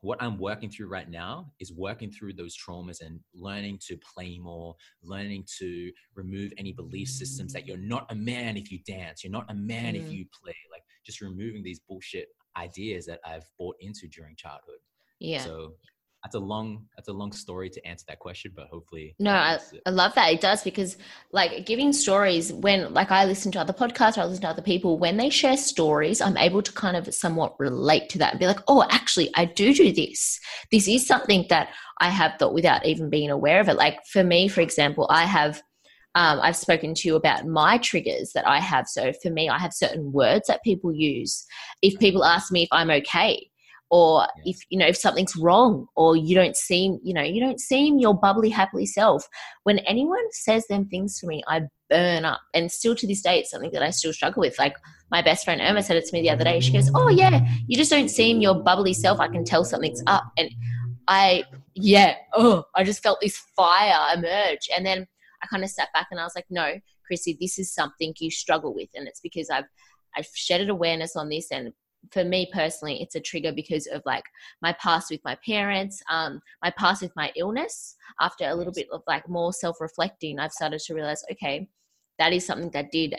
[0.00, 4.38] what I'm working through right now is working through those traumas and learning to play
[4.38, 9.22] more, learning to remove any belief systems that you're not a man if you dance,
[9.22, 10.10] you're not a man if Mm.
[10.10, 14.80] you play, like just removing these bullshit ideas that I've bought into during childhood.
[15.20, 15.44] yeah.
[15.44, 15.76] So
[16.26, 19.60] that's a long that's a long story to answer that question but hopefully no I,
[19.86, 20.96] I love that it does because
[21.30, 24.60] like giving stories when like i listen to other podcasts or i listen to other
[24.60, 28.40] people when they share stories i'm able to kind of somewhat relate to that and
[28.40, 30.40] be like oh actually i do do this
[30.72, 31.68] this is something that
[32.00, 35.24] i have thought without even being aware of it like for me for example i
[35.24, 35.62] have
[36.16, 38.88] um, I've spoken to you about my triggers that I have.
[38.88, 41.44] So for me, I have certain words that people use.
[41.82, 43.50] If people ask me if I'm okay,
[43.90, 47.60] or if you know if something's wrong or you don't seem you know you don't
[47.60, 49.28] seem your bubbly happily self.
[49.62, 52.40] When anyone says them things to me i burn up.
[52.52, 54.58] And still to this day it's something that i still struggle with.
[54.58, 54.76] Like
[55.10, 56.60] my best friend irma said it to me the other day.
[56.60, 59.20] She goes oh yeah you just don't seem your bubbly self.
[59.20, 60.24] I can tell something's up.
[60.36, 60.50] And
[61.08, 61.44] i
[61.74, 64.68] yeah oh i just felt this fire emerge.
[64.76, 65.06] And then
[65.42, 66.74] i kind of sat back and i was like no
[67.06, 68.88] chrissy this is something you struggle with.
[68.94, 69.66] And it's because i've
[70.16, 71.72] I've shedded awareness on this and
[72.12, 74.24] for me personally, it's a trigger because of like
[74.62, 77.96] my past with my parents, um, my past with my illness.
[78.20, 81.68] After a little bit of like more self reflecting, I've started to realize, okay,
[82.18, 83.14] that is something that did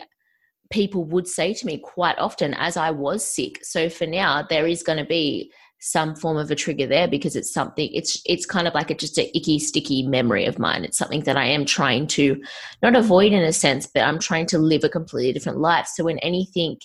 [0.70, 3.64] people would say to me quite often as I was sick.
[3.64, 7.36] So for now, there is going to be some form of a trigger there because
[7.36, 10.84] it's something it's it's kind of like a just a icky sticky memory of mine
[10.84, 12.36] it's something that i am trying to
[12.82, 16.02] not avoid in a sense but i'm trying to live a completely different life so
[16.02, 16.76] when anything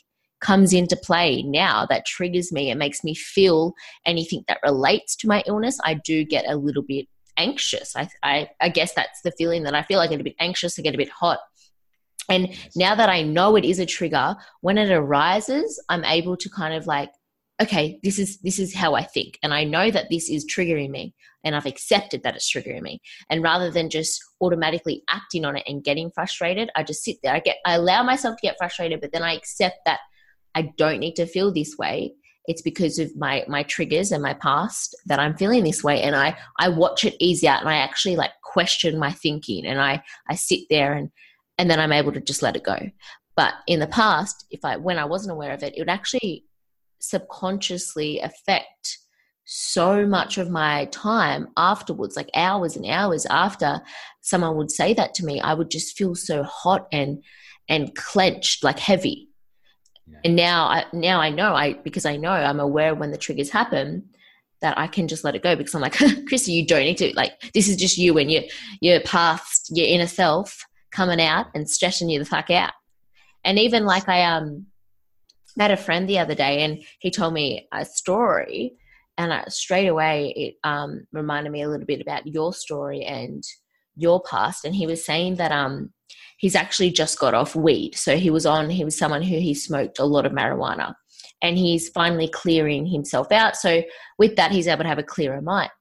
[0.43, 3.73] comes into play now that triggers me and makes me feel
[4.05, 7.95] anything that relates to my illness, I do get a little bit anxious.
[7.95, 9.99] I, I, I guess that's the feeling that I feel.
[9.99, 11.39] I get a bit anxious, I get a bit hot.
[12.29, 16.49] And now that I know it is a trigger, when it arises, I'm able to
[16.49, 17.09] kind of like,
[17.61, 20.89] okay, this is this is how I think, and I know that this is triggering
[20.89, 23.01] me, and I've accepted that it's triggering me.
[23.29, 27.33] And rather than just automatically acting on it and getting frustrated, I just sit there.
[27.33, 29.99] I get, I allow myself to get frustrated, but then I accept that
[30.55, 32.13] I don't need to feel this way.
[32.45, 36.01] It's because of my my triggers and my past that I'm feeling this way.
[36.01, 40.03] And I I watch it out and I actually like question my thinking and I
[40.29, 41.09] I sit there and
[41.57, 42.77] and then I'm able to just let it go.
[43.35, 46.45] But in the past, if I when I wasn't aware of it, it would actually
[46.99, 48.99] subconsciously affect
[49.45, 53.81] so much of my time afterwards, like hours and hours after
[54.21, 57.23] someone would say that to me, I would just feel so hot and
[57.69, 59.29] and clenched, like heavy.
[60.23, 63.49] And now I now I know I because I know I'm aware when the triggers
[63.49, 64.09] happen
[64.61, 67.13] that I can just let it go because I'm like, Chrissy, you don't need to
[67.15, 68.43] like this is just you and your
[68.81, 72.73] your past, your inner self coming out and stressing you the fuck out.
[73.43, 74.67] And even like I um
[75.55, 78.73] met a friend the other day and he told me a story
[79.17, 83.43] and I, straight away it um reminded me a little bit about your story and
[83.95, 85.91] your past and he was saying that um
[86.43, 87.95] he's actually just got off weed.
[87.95, 90.93] So he was on, he was someone who he smoked a lot of marijuana
[91.41, 93.55] and he's finally clearing himself out.
[93.55, 93.81] So
[94.19, 95.71] with that, he's able to have a clearer mind.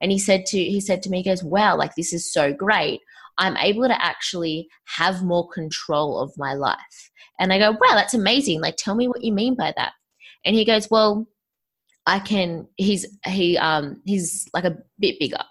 [0.00, 2.52] And he said to, he said to me, he goes, wow, like this is so
[2.52, 3.00] great.
[3.36, 7.10] I'm able to actually have more control of my life.
[7.40, 8.60] And I go, wow, that's amazing.
[8.60, 9.90] Like, tell me what you mean by that.
[10.44, 11.26] And he goes, well,
[12.06, 15.42] I can, he's, he, um, he's like a bit bigger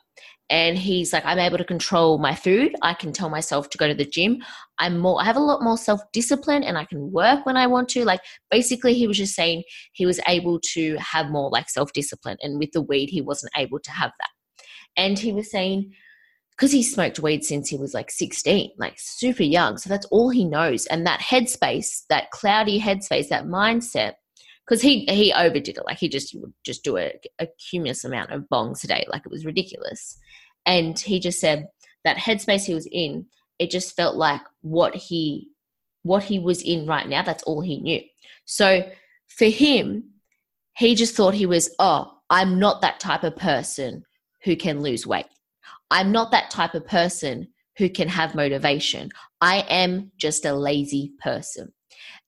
[0.51, 2.75] and he's like i'm able to control my food.
[2.81, 4.43] I can tell myself to go to the gym.
[4.77, 7.65] I'm more i have a lot more self discipline and i can work when i
[7.65, 8.05] want to.
[8.05, 8.19] Like
[8.51, 12.59] basically he was just saying he was able to have more like self discipline and
[12.59, 14.29] with the weed he wasn't able to have that.
[14.97, 15.93] And he was saying
[16.51, 20.29] because he smoked weed since he was like 16 like super young so that's all
[20.29, 20.85] he knows.
[20.87, 24.13] And that headspace that cloudy headspace that mindset
[24.67, 25.85] because he he overdid it.
[25.85, 29.05] Like he just would just do a, a cumulous amount of bongs a day.
[29.09, 30.17] Like it was ridiculous
[30.65, 31.67] and he just said
[32.03, 33.25] that headspace he was in
[33.59, 35.49] it just felt like what he
[36.03, 38.01] what he was in right now that's all he knew.
[38.45, 38.89] So
[39.27, 40.05] for him
[40.75, 44.03] he just thought he was oh i'm not that type of person
[44.43, 45.27] who can lose weight.
[45.89, 47.47] I'm not that type of person
[47.77, 49.09] who can have motivation.
[49.39, 51.71] I am just a lazy person.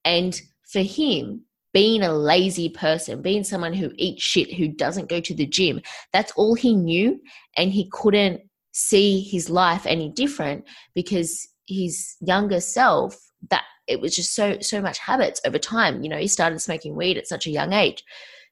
[0.06, 0.40] And
[0.72, 5.34] for him being a lazy person, being someone who eats shit, who doesn't go to
[5.34, 5.82] the gym.
[6.12, 7.20] That's all he knew.
[7.58, 13.18] And he couldn't see his life any different because his younger self,
[13.50, 16.04] that it was just so, so much habits over time.
[16.04, 18.04] You know, he started smoking weed at such a young age.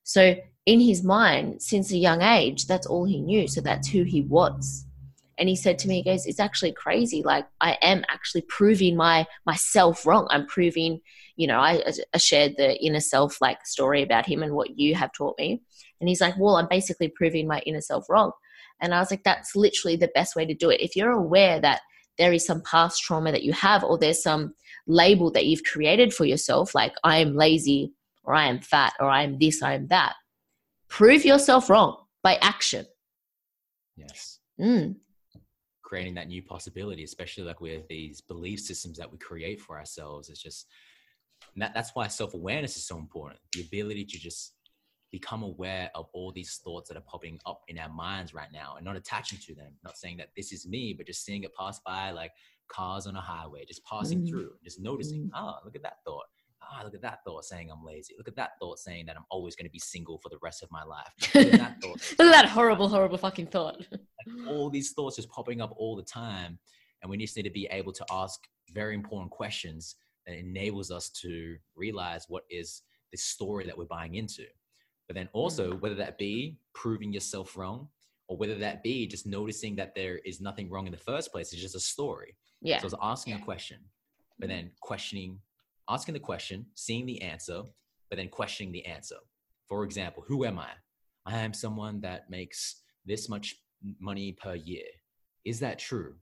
[0.03, 3.47] So in his mind, since a young age, that's all he knew.
[3.47, 4.85] So that's who he was
[5.41, 8.95] and he said to me he goes it's actually crazy like i am actually proving
[8.95, 11.01] my myself wrong i'm proving
[11.41, 14.95] you know I, I shared the inner self like story about him and what you
[14.95, 15.61] have taught me
[15.99, 18.31] and he's like well i'm basically proving my inner self wrong
[18.79, 21.59] and i was like that's literally the best way to do it if you're aware
[21.59, 21.81] that
[22.17, 24.53] there is some past trauma that you have or there's some
[24.87, 29.09] label that you've created for yourself like i am lazy or i am fat or
[29.09, 30.13] i am this i am that
[30.89, 32.85] prove yourself wrong by action
[33.95, 34.39] Yes.
[34.59, 34.95] Mm.
[35.81, 40.29] Creating that new possibility, especially like with these belief systems that we create for ourselves,
[40.29, 40.67] is just
[41.57, 43.39] that, that's why self awareness is so important.
[43.53, 44.53] The ability to just
[45.11, 48.75] become aware of all these thoughts that are popping up in our minds right now
[48.77, 49.73] and not attaching to them.
[49.83, 52.31] Not saying that this is me, but just seeing it pass by like
[52.69, 54.29] cars on a highway, just passing Mm.
[54.29, 55.31] through, just noticing, Mm.
[55.33, 56.23] ah, look at that thought.
[56.61, 58.13] Ah, look at that thought saying I'm lazy.
[58.17, 60.63] Look at that thought saying that I'm always going to be single for the rest
[60.63, 61.11] of my life.
[61.35, 62.15] Look at that thought.
[62.19, 63.79] Look at that horrible, horrible fucking thought.
[63.91, 66.59] Like, all these thoughts just popping up all the time.
[67.01, 68.39] And we just need to be able to ask
[68.71, 74.15] very important questions that enables us to realize what is the story that we're buying
[74.15, 74.45] into.
[75.07, 75.81] But then also, mm.
[75.81, 77.89] whether that be proving yourself wrong
[78.27, 81.51] or whether that be just noticing that there is nothing wrong in the first place,
[81.51, 82.35] it's just a story.
[82.61, 82.79] Yeah.
[82.79, 83.79] So it's asking a question,
[84.39, 84.57] but mm-hmm.
[84.57, 85.39] then questioning,
[85.89, 87.63] asking the question, seeing the answer,
[88.09, 89.17] but then questioning the answer.
[89.67, 90.69] For example, who am I?
[91.25, 93.55] I am someone that makes this much
[93.99, 94.85] money per year.
[95.43, 96.15] Is that true?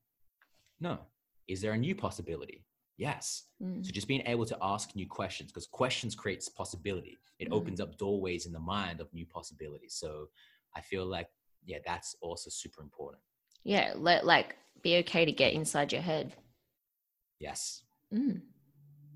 [0.80, 1.00] No.
[1.48, 2.64] Is there a new possibility?
[3.00, 3.44] Yes.
[3.64, 3.84] Mm.
[3.84, 7.18] So just being able to ask new questions because questions creates possibility.
[7.40, 7.54] It Mm.
[7.54, 9.96] opens up doorways in the mind of new possibilities.
[9.96, 10.30] So
[10.76, 11.30] I feel like
[11.66, 13.22] yeah, that's also super important.
[13.64, 13.94] Yeah.
[13.96, 16.34] Let like be okay to get inside your head.
[17.40, 17.84] Yes.
[18.14, 18.42] Mm.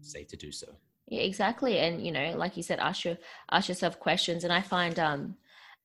[0.02, 0.68] Safe to do so.
[1.08, 1.80] Yeah, exactly.
[1.80, 3.18] And you know, like you said, ask your
[3.52, 4.44] ask yourself questions.
[4.46, 5.36] And I find um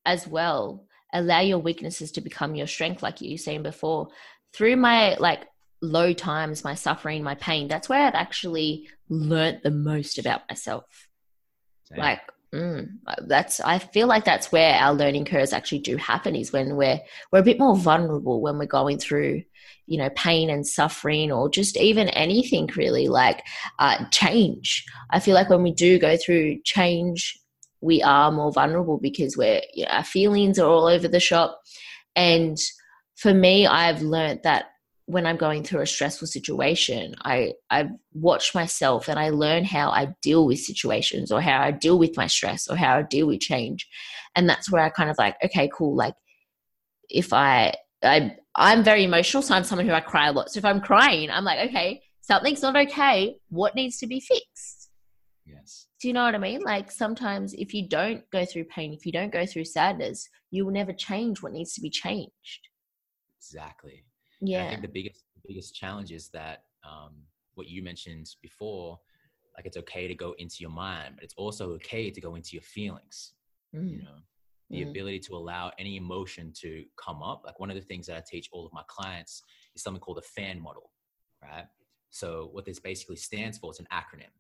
[0.05, 4.09] as well, allow your weaknesses to become your strength, like you were saying before.
[4.53, 5.47] Through my like
[5.81, 11.09] low times, my suffering, my pain, that's where I've actually learnt the most about myself.
[11.85, 11.99] Same.
[11.99, 12.21] Like
[12.55, 12.89] mm,
[13.27, 17.01] that's I feel like that's where our learning curves actually do happen is when we're
[17.33, 19.43] we're a bit more vulnerable when we're going through
[19.87, 23.43] you know pain and suffering or just even anything really like
[23.79, 27.39] uh, change i feel like when we do go through change
[27.81, 31.59] we are more vulnerable because we're you know, our feelings are all over the shop
[32.17, 32.59] and
[33.17, 34.67] for me i've learned that
[35.09, 39.89] when i'm going through a stressful situation i i watch myself and i learn how
[39.89, 43.27] i deal with situations or how i deal with my stress or how i deal
[43.27, 43.89] with change
[44.37, 46.15] and that's where i kind of like okay cool like
[47.09, 50.59] if i i i'm very emotional so i'm someone who i cry a lot so
[50.59, 54.91] if i'm crying i'm like okay something's not okay what needs to be fixed
[55.47, 55.87] yes.
[56.03, 56.61] do you know what I mean?
[56.61, 60.65] Like sometimes if you don't go through pain, if you don't go through sadness, you
[60.65, 62.69] will never change what needs to be changed.
[63.41, 64.05] Exactly.
[64.55, 64.69] And I Yeah.
[64.69, 67.15] think the biggest the biggest challenge is that um,
[67.55, 68.99] what you mentioned before,
[69.57, 72.51] like it's okay to go into your mind, but it's also okay to go into
[72.53, 73.35] your feelings.
[73.89, 74.17] You Mm, know,
[74.71, 77.43] the mm, ability to allow any emotion to come up.
[77.45, 79.43] Like one of the things that I teach all of my clients
[79.75, 80.91] is something called the fan model,
[81.43, 81.67] right?
[82.11, 84.33] So what this basically stands for, it's an acronym,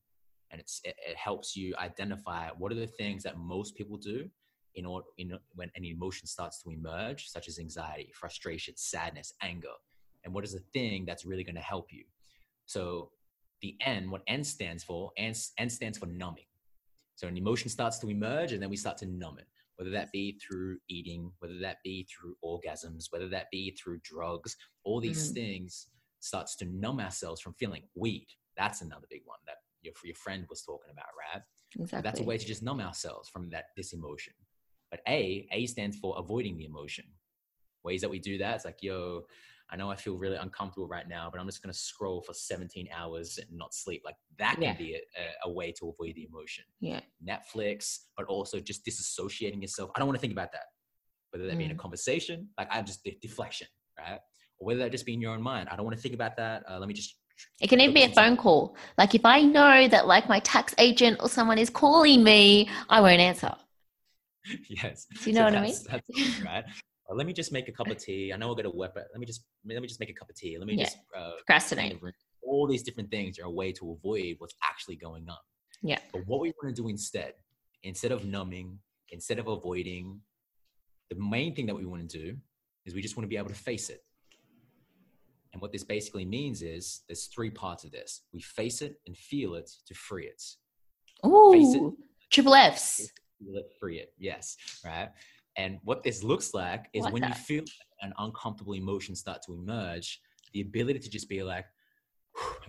[0.50, 4.28] and it's it, it helps you identify what are the things that most people do
[4.74, 9.74] in order in when an emotion starts to emerge, such as anxiety, frustration, sadness, anger,
[10.24, 12.04] and what is the thing that's really going to help you.
[12.66, 13.10] So
[13.62, 16.44] the N, what N stands for, N, N stands for numbing.
[17.16, 19.46] So an emotion starts to emerge, and then we start to numb it
[19.78, 24.56] whether that be through eating, whether that be through orgasms, whether that be through drugs,
[24.82, 25.34] all these Mm.
[25.34, 25.86] things
[26.18, 28.26] starts to numb ourselves from feeling weed.
[28.56, 31.42] That's another big one that your, your friend was talking about, right?
[31.78, 32.02] Exactly.
[32.02, 34.32] That's a way to just numb ourselves from that this emotion.
[34.90, 37.04] But A, A stands for avoiding the emotion.
[37.84, 39.26] Ways that we do that, it's like, yo,
[39.70, 42.88] I know I feel really uncomfortable right now, but I'm just gonna scroll for 17
[42.94, 44.02] hours and not sleep.
[44.04, 44.74] Like that can Yeah.
[44.74, 46.64] be a, a, way to avoid the emotion.
[46.80, 47.00] Yeah.
[47.26, 49.90] Netflix, but also just disassociating yourself.
[49.94, 50.64] I don't want to think about that.
[51.30, 51.78] Whether that be in a Mm.
[51.78, 53.66] conversation, like I'm just de- deflection,
[53.98, 54.20] right?
[54.58, 55.68] Or whether that just be in your own mind.
[55.70, 56.64] I don't want to think about that.
[56.68, 57.16] Uh, let me just.
[57.60, 58.76] It can even be a phone call.
[58.96, 63.00] Like if I know that like my tax agent or someone is calling me, I
[63.00, 63.54] won't answer.
[64.68, 65.06] yes.
[65.22, 65.74] Do you know what I mean?
[66.44, 66.64] right.
[67.10, 68.32] Uh, let me just make a cup of tea.
[68.32, 70.14] I know I'll get a wet, but let me just let me just make a
[70.14, 70.58] cup of tea.
[70.58, 70.84] Let me Yeah.
[70.84, 71.98] just uh, Procrastinate.
[72.42, 75.36] All these different things are a way to avoid what's actually going on.
[75.82, 75.98] Yeah.
[76.12, 77.34] But what we want to do instead,
[77.82, 78.78] instead of numbing,
[79.10, 80.20] instead of avoiding,
[81.10, 82.36] the main thing that we want to do
[82.86, 84.02] is we just want to be able to face it.
[85.52, 88.22] And what this basically means is there's three parts of this.
[88.32, 90.42] We face it and feel it to free it.
[91.22, 91.92] Face it.
[92.30, 93.10] Triple F's.
[93.38, 94.12] Feel it, free it.
[94.18, 94.56] Yes.
[94.84, 95.08] Right.
[95.58, 97.64] And what this looks like is like when you feel
[98.00, 100.20] an uncomfortable emotion start to emerge,
[100.52, 101.66] the ability to just be like,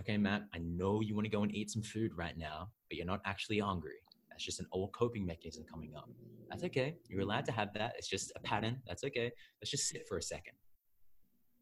[0.00, 2.96] okay, Matt, I know you want to go and eat some food right now, but
[2.96, 4.02] you're not actually hungry.
[4.28, 6.10] That's just an old coping mechanism coming up.
[6.50, 6.96] That's okay.
[7.08, 7.94] You're allowed to have that.
[7.96, 8.82] It's just a pattern.
[8.88, 9.30] That's okay.
[9.62, 10.54] Let's just sit for a second.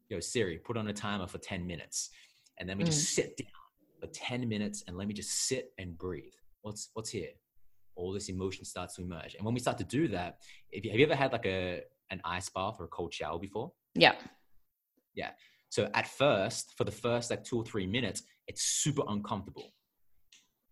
[0.09, 2.09] Yo, Siri, put on a timer for 10 minutes.
[2.57, 3.15] And then we just mm.
[3.15, 3.47] sit down
[4.01, 6.33] for 10 minutes and let me just sit and breathe.
[6.63, 7.29] What's what's here?
[7.99, 9.35] All this emotion starts to emerge.
[9.35, 10.37] And when we start to do that,
[10.71, 11.81] if you, have you ever had like a
[12.11, 13.71] an ice bath or a cold shower before?
[13.93, 14.15] Yeah.
[15.13, 15.31] Yeah.
[15.69, 19.73] So at first, for the first like two or three minutes, it's super uncomfortable.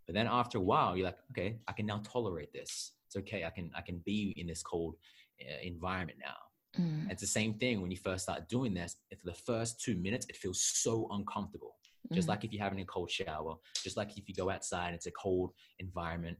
[0.05, 2.93] But then after a while, you're like, okay, I can now tolerate this.
[3.07, 3.43] It's okay.
[3.43, 4.95] I can I can be in this cold
[5.41, 6.81] uh, environment now.
[6.81, 7.11] Mm.
[7.11, 8.95] It's the same thing when you first start doing this.
[9.19, 11.75] For the first two minutes, it feels so uncomfortable.
[12.13, 12.31] Just Mm.
[12.31, 15.07] like if you're having a cold shower, just like if you go outside, and it's
[15.07, 16.37] a cold environment,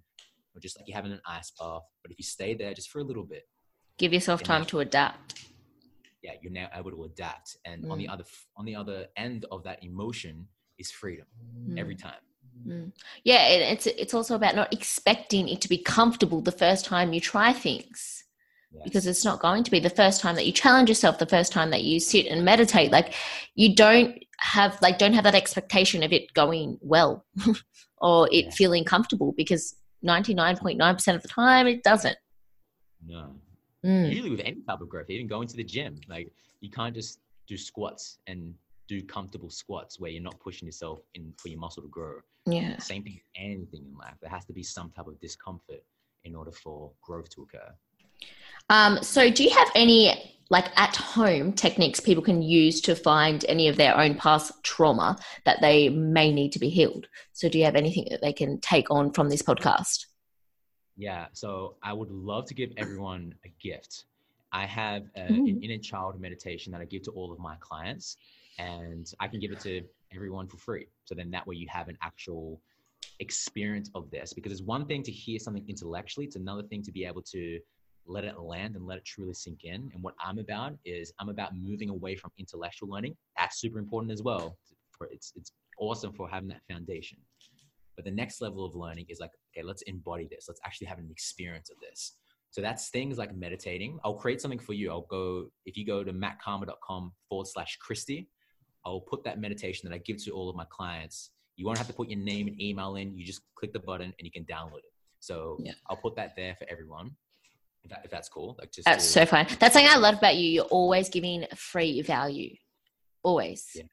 [0.58, 1.84] or just like you're having an ice bath.
[2.02, 3.44] But if you stay there just for a little bit,
[3.98, 5.46] Give yourself time to adapt.
[6.22, 7.58] yeah, you're now able to adapt.
[7.66, 8.24] And on the other
[8.56, 11.26] on the other end of that emotion is freedom
[11.78, 12.22] every time.
[12.68, 12.92] Mm.
[13.24, 17.22] Yeah, it's it's also about not expecting it to be comfortable the first time you
[17.22, 18.24] try things
[18.74, 18.84] Yes.
[18.84, 21.54] because it's not going to be the first time that you challenge yourself, the first
[21.54, 22.92] time that you sit and meditate.
[22.92, 23.14] Like
[23.56, 27.26] you don't have like don't have that expectation of it going well
[28.02, 28.52] or it Yeah.
[28.52, 32.18] feeling comfortable because ninety nine point nine percent of the time it doesn't.
[33.06, 33.34] no.
[33.86, 34.10] Mm.
[34.10, 36.32] Usually with any type of growth, even going to the gym, like
[36.62, 38.54] you can't just do squats and
[38.88, 42.16] do comfortable squats where you're not pushing yourself in for your muscle to grow.
[42.48, 42.78] Yeah.
[42.80, 44.16] Same thing with anything in life.
[44.20, 45.84] There has to be some type of discomfort
[46.24, 47.72] in order for growth to occur.
[48.70, 53.44] Um, so, do you have any like at home techniques people can use to find
[53.50, 57.08] any of their own past trauma that they may need to be healed?
[57.34, 60.06] So, do you have anything that they can take on from this podcast?
[60.98, 64.06] Yeah, so I would love to give everyone a gift.
[64.52, 65.48] I have a, Ooh.
[65.48, 68.18] an inner child meditation that I give to all of my clients,
[68.58, 70.88] and I can give it to everyone for free.
[71.06, 72.60] So then that way you have an actual
[73.20, 76.92] experience of this because it's one thing to hear something intellectually, it's another thing to
[76.92, 77.60] be able to
[78.08, 79.92] let it land and let it truly sink in.
[79.94, 83.16] And what I'm about is I'm about moving away from intellectual learning.
[83.38, 84.58] That's super important as well.
[84.98, 87.20] For it's it's awesome for having that foundation.
[87.96, 90.46] But the next level of learning is like, okay, let's embody this.
[90.48, 92.14] Let's actually have an experience of this.
[92.52, 94.00] So that's things like meditating.
[94.04, 94.90] I'll create something for you.
[94.92, 98.30] I'll go, if you go to mattkarma.com forward slash Christy,
[98.86, 101.32] I'll put that meditation that I give to all of my clients.
[101.56, 103.18] You won't have to put your name and email in.
[103.18, 104.94] You just click the button and you can download it.
[105.20, 105.74] So Yeah.
[105.90, 107.12] I'll put that there for everyone.
[107.88, 108.56] If, that, if that's cool.
[108.60, 109.48] Like just That's to- so fun.
[109.60, 110.50] That's something I love about you.
[110.50, 112.56] You're always giving free value.
[113.24, 113.66] Always.
[113.76, 113.84] Yeah.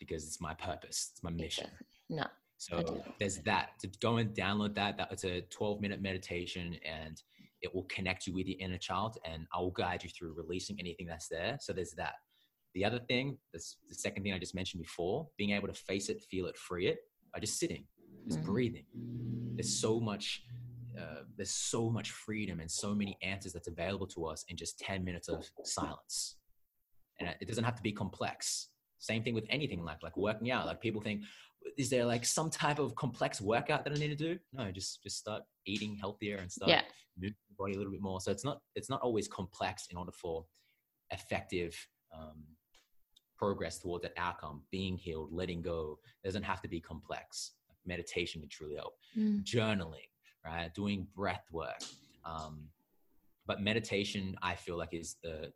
[0.00, 1.10] because it's my purpose.
[1.12, 1.68] It's my mission.
[2.10, 2.24] No.
[2.58, 3.70] So there's that.
[3.80, 4.96] To go and download that.
[4.98, 7.20] That it's a 12 minute meditation and
[7.62, 10.78] it will connect you with your inner child and I will guide you through releasing
[10.80, 11.56] anything that's there.
[11.60, 12.14] So there's that.
[12.74, 16.08] The other thing, that's the second thing I just mentioned before, being able to face
[16.08, 16.98] it, feel it, free it
[17.32, 17.84] by just sitting,
[18.26, 18.44] just Mhm.
[18.44, 18.84] breathing.
[19.54, 20.42] There's so much,
[21.00, 24.78] uh, there's so much freedom and so many answers that's available to us in just
[24.78, 26.36] 10 minutes of silence.
[27.20, 28.68] And it doesn't have to be complex.
[28.98, 30.66] Same thing with anything like like working out.
[30.66, 31.22] Like people think,
[31.76, 34.38] is there like some type of complex workout that I need to do?
[34.52, 36.82] No, just just start eating healthier and start Yeah.
[37.18, 38.20] moving body a little bit more.
[38.20, 40.44] So it's not it's not always complex in order for
[41.10, 41.76] effective
[42.16, 42.44] um,
[43.36, 44.62] progress towards that outcome.
[44.70, 47.52] Being healed, letting go it doesn't have to be complex.
[47.86, 48.94] Meditation can truly help.
[49.16, 49.44] Mm.
[49.44, 50.08] Journaling,
[50.44, 50.72] right?
[50.74, 51.78] Doing breath work.
[52.24, 52.68] Um,
[53.46, 55.52] but meditation, I feel like is the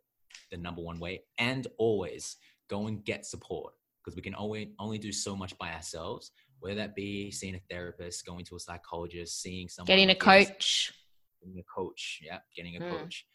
[0.51, 1.21] the number one way.
[1.37, 2.37] And always
[2.69, 3.73] go and get support
[4.03, 6.31] because we can only only do so much by ourselves.
[6.59, 10.91] Whether that be seeing a therapist, going to a psychologist, seeing someone, Getting a coach.
[11.41, 12.89] getting a coach yeah getting a Mm.
[12.89, 13.25] coach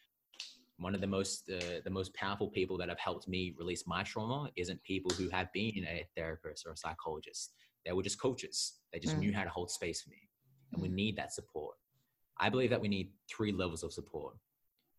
[0.77, 4.03] one of the most uh, the most powerful people that have helped me release my
[4.03, 8.73] trauma isn't people who have been a therapist or a psychologist they were just coaches
[8.93, 9.21] they just Mm.
[9.21, 10.29] knew how to hold space for me
[10.73, 11.75] and we need that support.
[12.37, 14.35] I believe that we need three levels of support.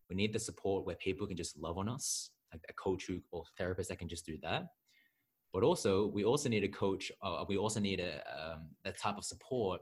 [0.09, 3.43] We need the support where people can just love on us like a coach or
[3.57, 4.67] therapist that can just do that.
[5.53, 9.17] But also we also need a coach uh, we also need a um, that type
[9.17, 9.81] of support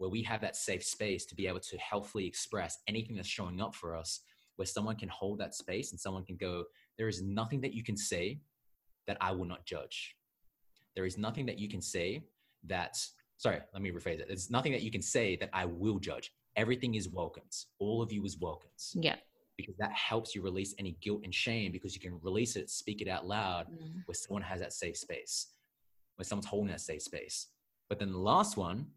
[0.00, 3.60] where we have that safe space to be able to healthfully express anything that's showing
[3.60, 4.20] up for us,
[4.56, 6.64] where someone can hold that space and someone can go,
[6.96, 8.40] There is nothing that you can say
[9.06, 10.16] that I will not judge.
[10.96, 12.22] There is nothing that you can say
[12.64, 12.96] that,
[13.40, 14.26] sorry, let me rephrase it.
[14.28, 16.30] There's nothing that you can say that I will judge.
[16.56, 17.54] Everything is welcomed.
[17.78, 19.16] All of you is welcomed Yeah.
[19.56, 23.00] because that helps you release any guilt and shame because you can release it, speak
[23.00, 24.02] it out loud Mm.
[24.06, 25.54] where someone has that safe space,
[26.16, 27.46] where someone's holding that safe space.
[27.88, 28.92] But then the last one,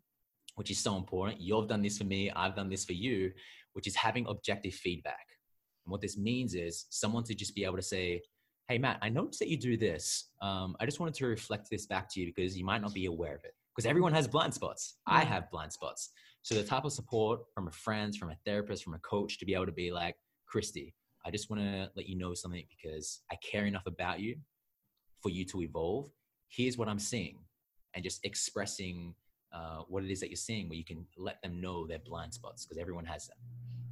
[0.55, 3.31] which is so important, you've done this for me, I've done this for you,
[3.71, 5.25] which is having objective feedback.
[5.85, 8.21] And what this means is someone to just be able to say,
[8.67, 10.29] Hey, Matt, I noticed that you do this.
[10.41, 13.05] Um, I just wanted to reflect this back to you because you might not be
[13.07, 13.53] aware of it.
[13.75, 14.97] Because everyone has blind spots.
[15.07, 15.27] I Mm.
[15.27, 16.11] have blind spots.
[16.43, 19.45] So the type of support from a friend, from a therapist, from a coach to
[19.45, 20.15] be able to be like,
[20.45, 20.93] Christy,
[21.25, 24.37] I just want to let you know something because I care enough about you
[25.21, 26.11] for you to evolve.
[26.49, 27.39] Here's what I'm seeing,
[27.93, 29.15] and just expressing
[29.53, 32.33] uh, what it is that you're seeing, where you can let them know their blind
[32.33, 33.37] spots because everyone has them.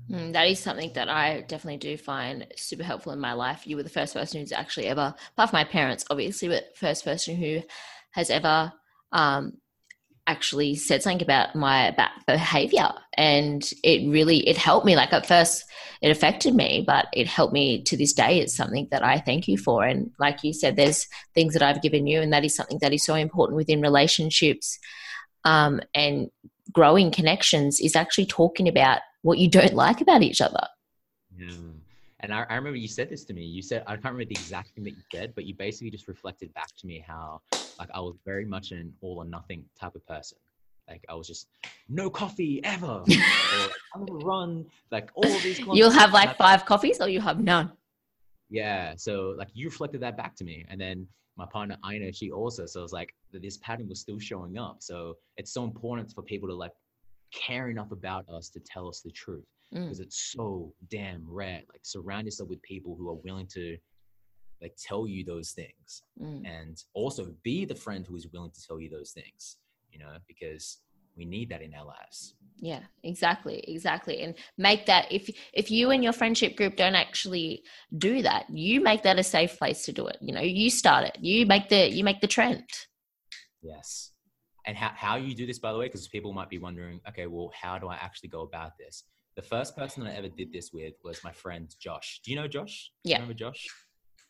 [0.10, 3.66] Mm, that is something that I definitely do find super helpful in my life.
[3.66, 7.06] You were the first person who's actually ever, apart from my parents, obviously, but first
[7.06, 7.62] person who
[8.12, 8.74] has ever
[9.14, 9.61] um,
[10.32, 12.90] actually said something about my bad behavior.
[13.18, 14.96] And it really it helped me.
[14.96, 15.66] Like at first
[16.02, 18.40] it affected me but it helped me to this day.
[18.40, 19.84] It's something that i thank you for.
[19.84, 22.94] And like you said there's things that i've given you and that is something that
[22.94, 24.80] is so important within relationships.
[25.44, 26.30] Um, and
[26.72, 30.66] growing connections is actually talking about what you don't like about each other.
[31.38, 31.71] Yeah
[32.22, 33.44] and I, I, remember you said this to me.
[33.44, 36.08] You said I can't remember the exact thing that you said, but you basically just
[36.08, 37.42] reflected back to me how
[37.80, 40.38] like I was very much an all or nothing type of person.
[40.88, 41.48] Like I was just
[41.90, 45.60] no coffee ever, or I'm gonna run like all these.
[45.74, 47.72] You'll have like five coffees, or you have none.
[48.50, 51.08] Yeah, so like you reflected that back to me, and then
[51.38, 52.66] my partner Aina, she also.
[52.66, 54.78] So it's like this pattern was still showing up.
[54.80, 56.74] So it's so important for people to like
[57.32, 60.04] care enough about us to tell us the truth because mm.
[60.04, 61.62] it's so damn rare.
[61.70, 63.78] Like surround yourself with people who are willing to
[64.62, 66.46] like tell you those things mm.
[66.46, 69.58] and also be the friend who is willing to tell you those things,
[69.92, 70.80] you know, because
[71.18, 72.36] we need that in our lives.
[72.58, 74.22] Yeah, exactly, exactly.
[74.22, 77.64] And make that if if you and your friendship group don't actually
[77.98, 80.18] do that, you make that a safe place to do it.
[80.22, 81.18] You know, you start it.
[81.20, 82.64] You make the you make the trend.
[83.62, 84.11] Yes.
[84.72, 87.28] And how, how you do this, by the way, because people might be wondering, okay,
[87.28, 89.04] well, how do I actually go about this?
[89.36, 92.22] The first person that I ever did this with was my friend Josh.
[92.24, 92.90] Do you know Josh?
[93.04, 93.18] Yeah.
[93.18, 93.68] remember Josh?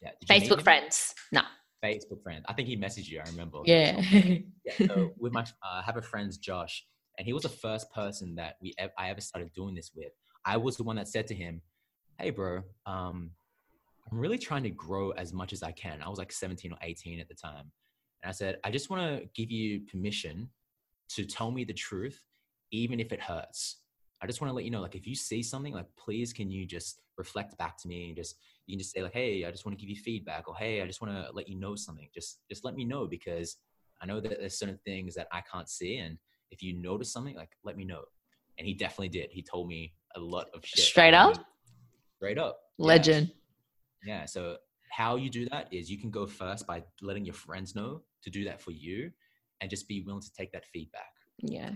[0.01, 0.09] Yeah.
[0.27, 1.13] Facebook friends.
[1.31, 1.41] No.
[1.85, 2.43] Facebook friend.
[2.49, 3.21] I think he messaged you.
[3.23, 3.59] I remember.
[3.65, 4.01] Yeah.
[4.65, 4.87] yeah.
[4.87, 6.87] So with my, uh, I have a friend Josh,
[7.19, 10.11] and he was the first person that we I ever started doing this with.
[10.43, 11.61] I was the one that said to him,
[12.17, 13.29] "Hey, bro, um,
[14.11, 16.79] I'm really trying to grow as much as I can." I was like 17 or
[16.81, 17.71] 18 at the time,
[18.23, 20.49] and I said, "I just want to give you permission
[21.09, 22.23] to tell me the truth,
[22.71, 23.81] even if it hurts."
[24.23, 26.51] I just want to let you know, like, if you see something, like, please, can
[26.51, 28.35] you just reflect back to me and just,
[28.67, 30.81] you can just say like, Hey, I just want to give you feedback or, Hey,
[30.81, 32.07] I just want to let you know something.
[32.13, 33.57] Just, just let me know because
[33.99, 35.97] I know that there's certain things that I can't see.
[35.97, 36.19] And
[36.51, 38.03] if you notice something, like, let me know.
[38.59, 39.31] And he definitely did.
[39.31, 40.85] He told me a lot of shit.
[40.85, 41.43] Straight up?
[42.17, 42.59] Straight up.
[42.77, 43.31] Legend.
[44.05, 44.19] Yeah.
[44.19, 44.25] yeah.
[44.25, 44.57] So
[44.91, 48.29] how you do that is you can go first by letting your friends know to
[48.29, 49.11] do that for you
[49.61, 51.11] and just be willing to take that feedback.
[51.39, 51.71] Yeah.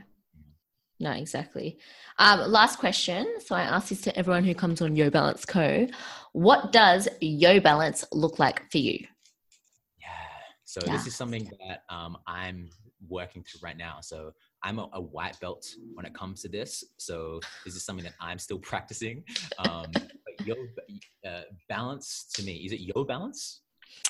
[0.99, 1.77] No, exactly.
[2.19, 3.39] Um, last question.
[3.45, 5.87] So I ask this to everyone who comes on Yo Balance Co.
[6.31, 9.05] What does Yo Balance look like for you?
[9.99, 10.07] Yeah.
[10.63, 10.93] So yeah.
[10.93, 12.69] this is something that um, I'm
[13.09, 13.97] working through right now.
[14.01, 14.31] So
[14.63, 16.83] I'm a, a, white belt when it comes to this.
[16.97, 19.23] So this is something that I'm still practicing.
[19.59, 20.55] Um, but Yo
[21.27, 23.61] uh, Balance to me is it Yo Balance?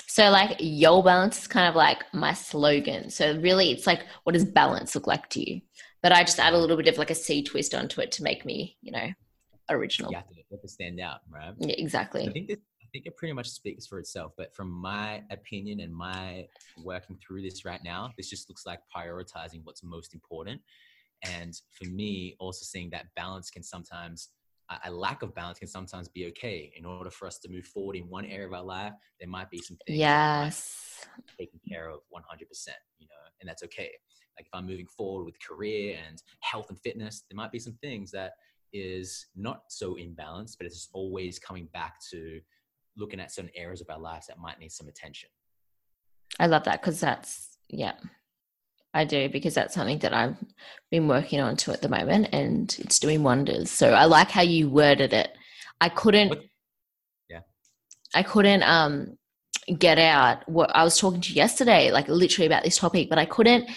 [0.07, 3.09] So like Yo Balance is kind of like my slogan.
[3.09, 5.61] So really, it's like, what does balance look like to you?
[6.05, 8.21] but I just add a little bit of like a C twist onto it to
[8.21, 9.07] make me, you know,
[9.71, 10.11] original.
[10.11, 11.51] You have to, you have to stand out, right?
[11.57, 12.30] Yeah, exactly.
[12.30, 14.34] I think this, I think it pretty much speaks for itself.
[14.38, 16.45] But from my opinion and my
[16.84, 20.61] working through this right now, this just looks like prioritizing what's most important.
[21.23, 24.30] And for me, also seeing that balance can sometimes
[24.86, 26.72] a lack of balance can sometimes be okay.
[26.76, 29.49] In order for us to move forward in one area of our life, there might
[29.49, 31.05] be some things yes.
[31.38, 33.91] taken care of 100%, you know, and that's okay.
[34.38, 37.78] Like if i'm moving forward with career and health and fitness there might be some
[37.82, 38.34] things that
[38.74, 42.39] is not so imbalanced but it's always coming back to
[42.97, 45.30] looking at certain areas of our lives that might need some attention.
[46.39, 47.93] I love that because that's yeah
[48.96, 50.38] I do because that's something that I've
[50.89, 53.70] been working on to at the moment and it's doing wonders.
[53.70, 55.38] So I like how you worded it.
[55.82, 56.34] I couldn't
[57.30, 57.41] yeah.
[58.16, 59.18] I couldn't um
[59.78, 63.26] get out what I was talking to yesterday, like literally about this topic, but I
[63.26, 63.70] couldn't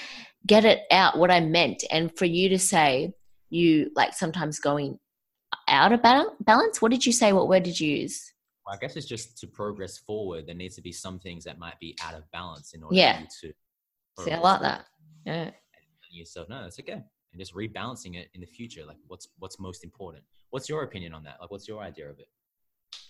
[0.47, 1.83] get it out what I meant.
[1.91, 3.12] And for you to say
[3.51, 5.01] you like sometimes going
[5.66, 7.33] out of balance, what did you say?
[7.33, 8.33] What word did you use?
[8.64, 10.47] Well, I guess it's just to progress forward.
[10.47, 13.23] There needs to be some things that might be out of balance in order yeah.
[13.41, 13.53] to.
[14.21, 14.85] See, I like that.
[15.29, 15.51] Yeah.
[16.11, 16.93] Yourself, no, it's okay.
[17.33, 18.85] And just rebalancing it in the future.
[18.87, 20.24] Like, what's what's most important?
[20.51, 21.37] What's your opinion on that?
[21.41, 22.29] Like, what's your idea of it?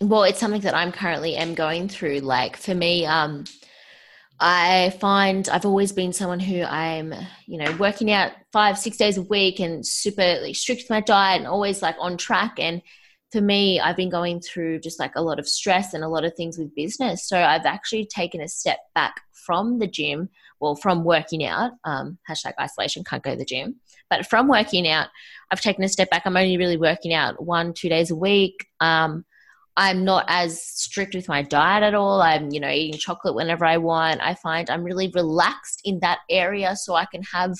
[0.01, 2.19] Well, it's something that I'm currently am going through.
[2.19, 3.45] Like for me, um,
[4.39, 7.13] I find I've always been someone who I'm,
[7.45, 11.01] you know, working out five, six days a week and super like, strict with my
[11.01, 12.59] diet and always like on track.
[12.59, 12.81] And
[13.31, 16.25] for me, I've been going through just like a lot of stress and a lot
[16.25, 17.27] of things with business.
[17.27, 22.17] So I've actually taken a step back from the gym, well, from working out, um,
[22.29, 23.75] hashtag isolation, can't go to the gym,
[24.09, 25.07] but from working out,
[25.51, 26.23] I've taken a step back.
[26.25, 28.65] I'm only really working out one, two days a week.
[28.79, 29.25] Um,
[29.77, 32.21] I'm not as strict with my diet at all.
[32.21, 34.19] I'm, you know, eating chocolate whenever I want.
[34.21, 37.53] I find I'm really relaxed in that area so I can have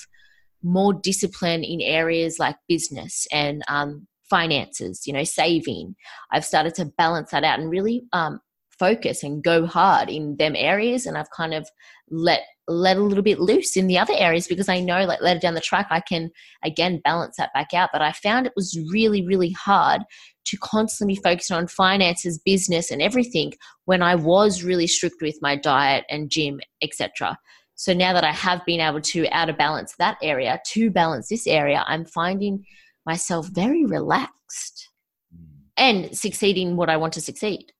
[0.62, 5.96] more discipline in areas like business and um, finances, you know, saving.
[6.32, 8.40] I've started to balance that out and really um,
[8.78, 11.04] focus and go hard in them areas.
[11.04, 11.68] And I've kind of
[12.08, 15.40] let let a little bit loose in the other areas because I know like later
[15.40, 16.30] down the track I can
[16.64, 17.90] again balance that back out.
[17.92, 20.02] But I found it was really, really hard
[20.46, 23.52] to constantly be focusing on finances, business, and everything
[23.84, 27.36] when I was really strict with my diet and gym, etc.
[27.74, 31.28] So now that I have been able to out of balance that area to balance
[31.28, 32.64] this area, I'm finding
[33.06, 34.88] myself very relaxed
[35.34, 35.46] Mm.
[35.76, 37.72] and succeeding what I want to succeed.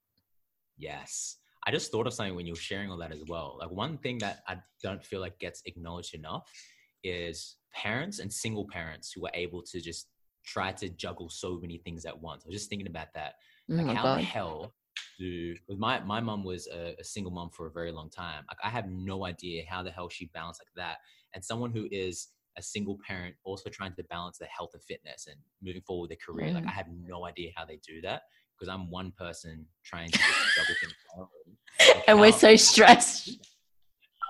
[0.79, 1.37] Yes.
[1.67, 3.59] I just thought of something when you were sharing all that as well.
[3.61, 6.49] Like one thing that I don't feel like gets acknowledged enough
[7.05, 10.07] is parents and single parents who are able to just
[10.47, 12.45] try to juggle so many things at once.
[12.45, 13.35] I was just thinking about that.
[13.71, 14.73] Oh Like my how the hell
[15.19, 18.45] do my my mom was a, a single mom for a very long time.
[18.49, 20.99] Like I have no idea how the hell she balanced like that.
[21.35, 22.29] And someone who is
[22.61, 26.11] a single parent also trying to balance their health and fitness and moving forward with
[26.11, 26.53] their career.
[26.55, 26.69] Like Mm.
[26.69, 28.23] I have no idea how they do that
[28.55, 30.19] because I'm one person trying to
[30.57, 30.95] juggle things.
[31.95, 33.31] Like, And we're so stressed.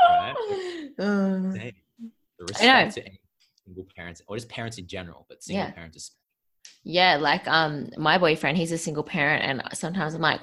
[0.08, 0.36] Right?
[0.96, 1.72] Dang.
[2.38, 2.84] The I know.
[2.86, 3.02] respect to
[3.66, 5.72] single parents or just parents in general, but single Yeah.
[5.72, 6.10] parents is
[6.84, 10.40] Yeah, like um my boyfriend, he's a single parent and sometimes I'm like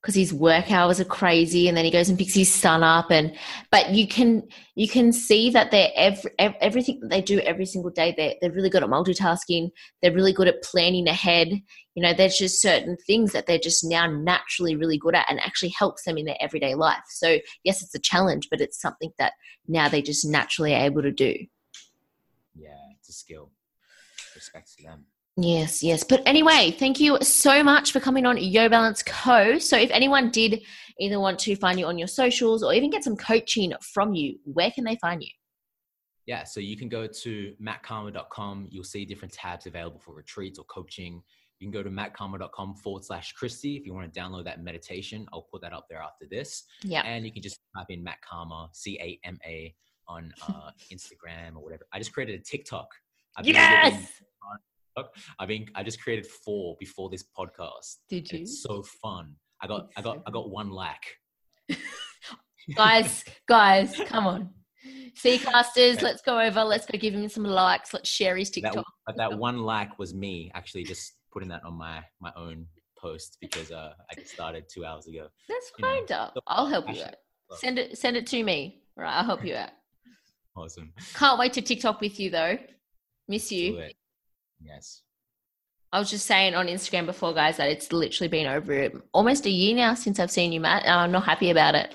[0.00, 3.10] because his work hours are crazy and then he goes and picks his son up
[3.10, 3.36] and
[3.70, 4.42] but you can
[4.74, 8.34] you can see that they're every, ev- everything that they do every single day they're,
[8.40, 9.70] they're really good at multitasking
[10.00, 11.48] they're really good at planning ahead
[11.94, 15.40] you know there's just certain things that they're just now naturally really good at and
[15.40, 19.10] actually helps them in their everyday life so yes it's a challenge but it's something
[19.18, 19.32] that
[19.66, 21.34] now they just naturally are able to do
[22.58, 23.50] yeah, it's a skill.
[24.34, 25.06] Respect to them.
[25.40, 26.02] Yes, yes.
[26.02, 29.56] But anyway, thank you so much for coming on Yo Balance Co.
[29.60, 30.64] So if anyone did
[30.98, 34.40] either want to find you on your socials or even get some coaching from you,
[34.42, 35.28] where can they find you?
[36.26, 38.66] Yeah, so you can go to mattkarma.com.
[38.68, 41.22] You'll see different tabs available for retreats or coaching.
[41.60, 45.24] You can go to mattkarma.com forward slash Christy if you want to download that meditation.
[45.32, 46.64] I'll put that up there after this.
[46.82, 47.02] Yeah.
[47.02, 49.72] And you can just type in Matt Karma, C A M A,
[50.08, 51.84] on uh, Instagram or whatever.
[51.92, 52.88] I just created a TikTok.
[53.36, 54.20] I've Yes.
[55.38, 57.96] I mean, I just created four before this podcast.
[58.08, 58.40] Did you?
[58.40, 59.34] It's so fun.
[59.60, 61.18] I got, I got, I got one like.
[62.76, 64.50] guys, guys, come on.
[65.14, 66.62] Seacasters, let's go over.
[66.62, 67.92] Let's go give him some likes.
[67.92, 68.84] Let's share his that, TikTok.
[69.06, 73.38] but that one like was me actually just putting that on my my own post
[73.40, 75.28] because uh, I just started two hours ago.
[75.48, 77.14] That's you know, fine, I'll help you out.
[77.52, 78.82] Send it send it to me.
[78.96, 79.70] Right, I'll help you out.
[80.56, 80.92] Awesome.
[81.14, 82.58] Can't wait to TikTok with you though.
[83.28, 83.80] Miss you.
[84.62, 85.02] Yes.
[85.92, 89.50] I was just saying on Instagram before, guys, that it's literally been over almost a
[89.50, 91.94] year now since I've seen you, Matt, and I'm not happy about it.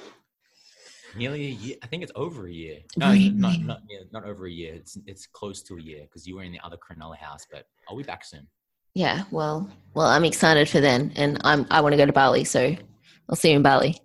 [1.15, 1.75] Nearly a year.
[1.83, 2.79] I think it's over a year.
[2.97, 3.29] No, Really?
[3.29, 4.73] not not not over a year.
[4.73, 7.67] It's it's close to a year because you were in the other Cronulla house, but
[7.87, 8.47] I'll be back soon.
[8.95, 12.45] Yeah, well, well, I'm excited for then, and I'm I want to go to Bali,
[12.45, 12.75] so
[13.29, 13.95] I'll see you in Bali.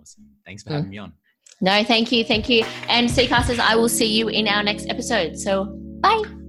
[0.00, 0.24] Awesome.
[0.46, 0.74] Thanks for Mm.
[0.74, 1.12] having me on.
[1.60, 5.36] No, thank you, thank you, and Seacasters, I will see you in our next episode.
[5.36, 5.64] So,
[6.00, 6.43] bye.